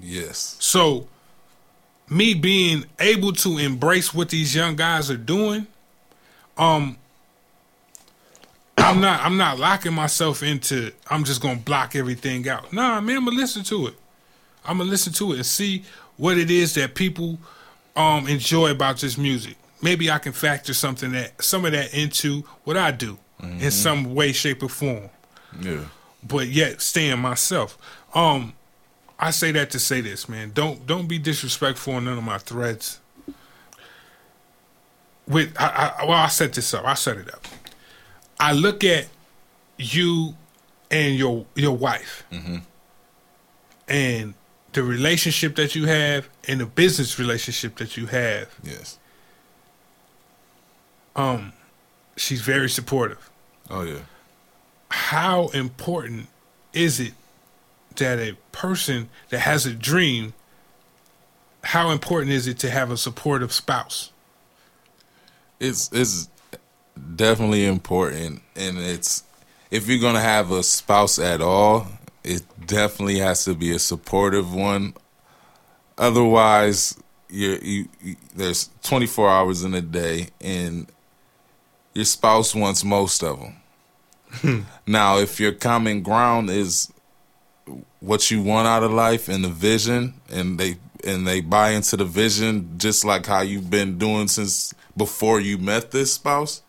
[0.00, 0.56] Yes.
[0.60, 1.08] So,
[2.08, 5.66] me being able to embrace what these young guys are doing,
[6.56, 6.96] um,
[8.78, 10.92] I'm not I'm not locking myself into.
[11.08, 12.72] I'm just gonna block everything out.
[12.72, 13.94] Nah, man, I'm gonna listen to it.
[14.64, 15.84] I'm gonna listen to it and see
[16.16, 17.38] what it is that people
[17.96, 19.56] um enjoy about this music.
[19.82, 24.14] Maybe I can factor something that some of that into what I do in some
[24.14, 25.08] way, shape, or form
[25.60, 25.84] Yeah.
[26.22, 27.78] But yet staying myself.
[28.14, 28.54] Um,
[29.18, 30.52] I say that to say this, man.
[30.54, 33.00] Don't don't be disrespectful on none of my threads.
[35.28, 36.86] With I, I well, I set this up.
[36.86, 37.46] I set it up.
[38.38, 39.06] I look at
[39.76, 40.34] you
[40.90, 42.24] and your your wife,
[43.88, 44.34] and
[44.72, 48.48] the relationship that you have, and the business relationship that you have.
[48.62, 48.98] Yes.
[51.16, 51.52] Um,
[52.16, 53.30] she's very supportive.
[53.68, 54.00] Oh yeah.
[54.90, 56.28] How important
[56.72, 57.14] is it
[57.96, 60.32] that a person that has a dream
[61.62, 64.12] how important is it to have a supportive spouse?
[65.58, 66.28] It's it's
[67.16, 69.24] definitely important, and it's
[69.70, 71.86] if you're gonna have a spouse at all,
[72.24, 74.94] it definitely has to be a supportive one.
[75.98, 77.88] Otherwise, you're you
[78.34, 80.86] there's 24 hours in a day, and
[81.94, 83.59] your spouse wants most of them.
[84.86, 86.92] now, if your common ground is
[88.00, 91.96] what you want out of life and the vision, and they and they buy into
[91.96, 96.62] the vision just like how you've been doing since before you met this spouse,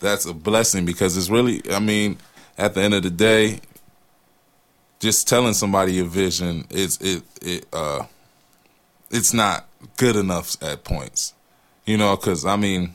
[0.00, 2.18] that's a blessing because it's really, I mean,
[2.56, 3.60] at the end of the day,
[4.98, 8.04] just telling somebody your vision is it it uh
[9.10, 9.66] it's not
[9.96, 11.34] good enough at points,
[11.86, 12.94] you know, because I mean,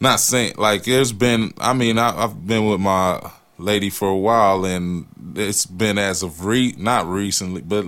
[0.00, 4.16] not saying like there's been, I mean, I, I've been with my lady for a
[4.16, 7.84] while, and it's been as of re not recently, but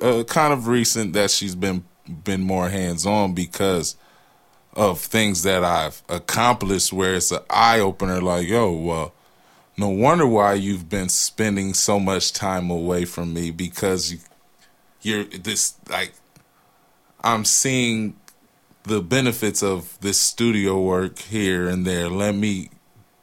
[0.00, 1.84] uh, kind of recent that she's been
[2.24, 3.96] been more hands on because
[4.74, 6.92] of things that I've accomplished.
[6.92, 9.12] Where it's an eye opener, like yo, well,
[9.76, 14.18] no wonder why you've been spending so much time away from me because you,
[15.02, 16.14] you're this like
[17.22, 18.16] I'm seeing
[18.84, 22.08] the benefits of this studio work here and there.
[22.08, 22.70] Let me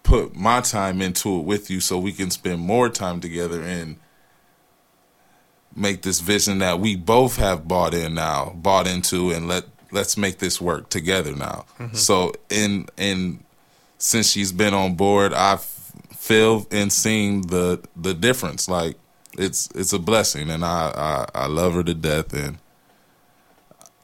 [0.03, 3.97] put my time into it with you so we can spend more time together and
[5.75, 10.17] make this vision that we both have bought in now, bought into and let let's
[10.17, 11.65] make this work together now.
[11.77, 11.95] Mm-hmm.
[11.95, 13.43] So in in
[13.97, 15.63] since she's been on board, I've
[16.15, 18.69] feel and seen the the difference.
[18.69, 18.97] Like
[19.37, 22.57] it's it's a blessing and I, I, I love her to death and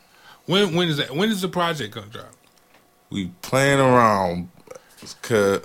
[0.46, 1.16] When when is that?
[1.16, 2.34] When is the project gonna drop?
[3.10, 4.50] We playing around.
[5.22, 5.62] Cause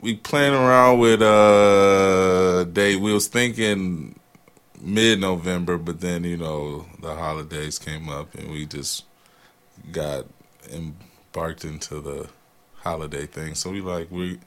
[0.00, 2.96] we playing around with uh date.
[2.96, 4.18] We was thinking
[4.80, 9.04] mid November, but then you know the holidays came up and we just
[9.92, 10.26] got
[10.72, 12.28] embarked into the
[12.76, 13.54] holiday thing.
[13.54, 14.38] So we like we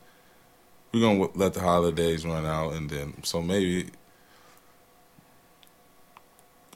[0.92, 3.90] we gonna let the holidays run out and then so maybe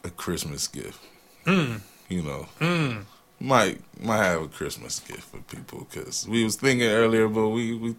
[0.03, 0.99] a Christmas gift.
[1.45, 1.81] Mm.
[2.09, 2.47] You know.
[2.59, 3.05] Mm.
[3.45, 7.75] Might might have a Christmas gift for people because we was thinking earlier, but we
[7.75, 7.95] we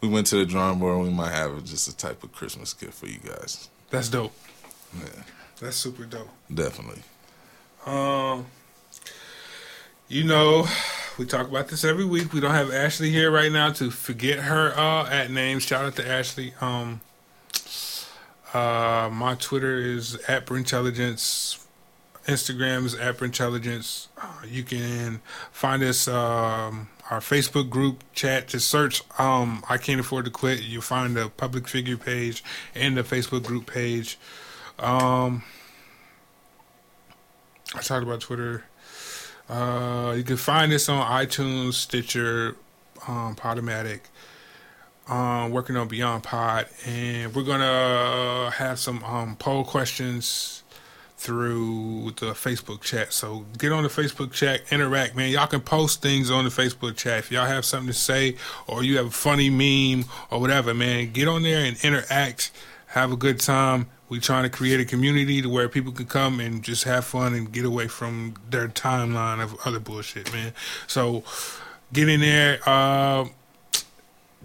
[0.00, 2.72] we went to the drawing board and we might have just a type of Christmas
[2.74, 3.68] gift for you guys.
[3.90, 4.32] That's dope.
[4.96, 5.22] Yeah.
[5.60, 6.28] That's super dope.
[6.52, 7.02] Definitely.
[7.86, 8.46] Um
[10.06, 10.68] you know,
[11.18, 12.32] we talk about this every week.
[12.32, 15.64] We don't have Ashley here right now to forget her uh, at names.
[15.64, 16.54] Shout out to Ashley.
[16.60, 17.00] Um
[18.54, 21.66] uh my Twitter is at Intelligence.
[22.28, 24.08] Instagram is at Intelligence.
[24.20, 25.20] Uh, you can
[25.50, 28.48] find us um our Facebook group chat.
[28.48, 30.60] Just search um, I Can't Afford to Quit.
[30.60, 34.18] You'll find the public figure page and the Facebook group page.
[34.78, 35.42] Um,
[37.74, 38.64] I talked about Twitter.
[39.48, 42.56] Uh, you can find us on iTunes, Stitcher,
[43.06, 44.00] um, Podomatic.
[45.08, 50.62] Um, working on Beyond Pod, and we're gonna have some um, poll questions
[51.18, 53.12] through the Facebook chat.
[53.12, 55.30] So get on the Facebook chat, interact, man.
[55.30, 57.18] Y'all can post things on the Facebook chat.
[57.18, 58.36] If y'all have something to say
[58.68, 62.52] or you have a funny meme or whatever, man, get on there and interact.
[62.86, 63.88] Have a good time.
[64.08, 67.34] We're trying to create a community to where people can come and just have fun
[67.34, 70.54] and get away from their timeline of other bullshit, man.
[70.86, 71.24] So
[71.92, 73.26] get in there, uh,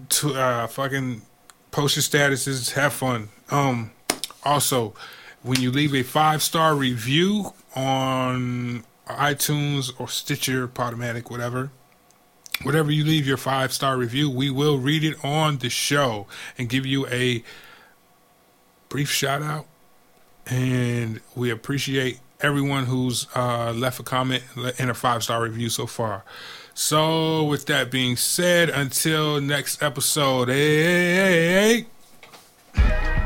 [0.08, 1.22] to uh, fucking
[1.70, 3.28] post your statuses, have fun.
[3.50, 3.92] Um,
[4.44, 4.94] also
[5.44, 11.70] when you leave a five star review on iTunes or Stitcher, Podomatic, whatever,
[12.62, 16.26] whatever you leave your five star review, we will read it on the show
[16.58, 17.44] and give you a
[18.88, 19.66] brief shout out.
[20.46, 24.42] And we appreciate everyone who's uh, left a comment
[24.78, 26.24] and a five star review so far.
[26.72, 31.86] So, with that being said, until next episode, hey, hey, hey,
[32.74, 33.23] hey.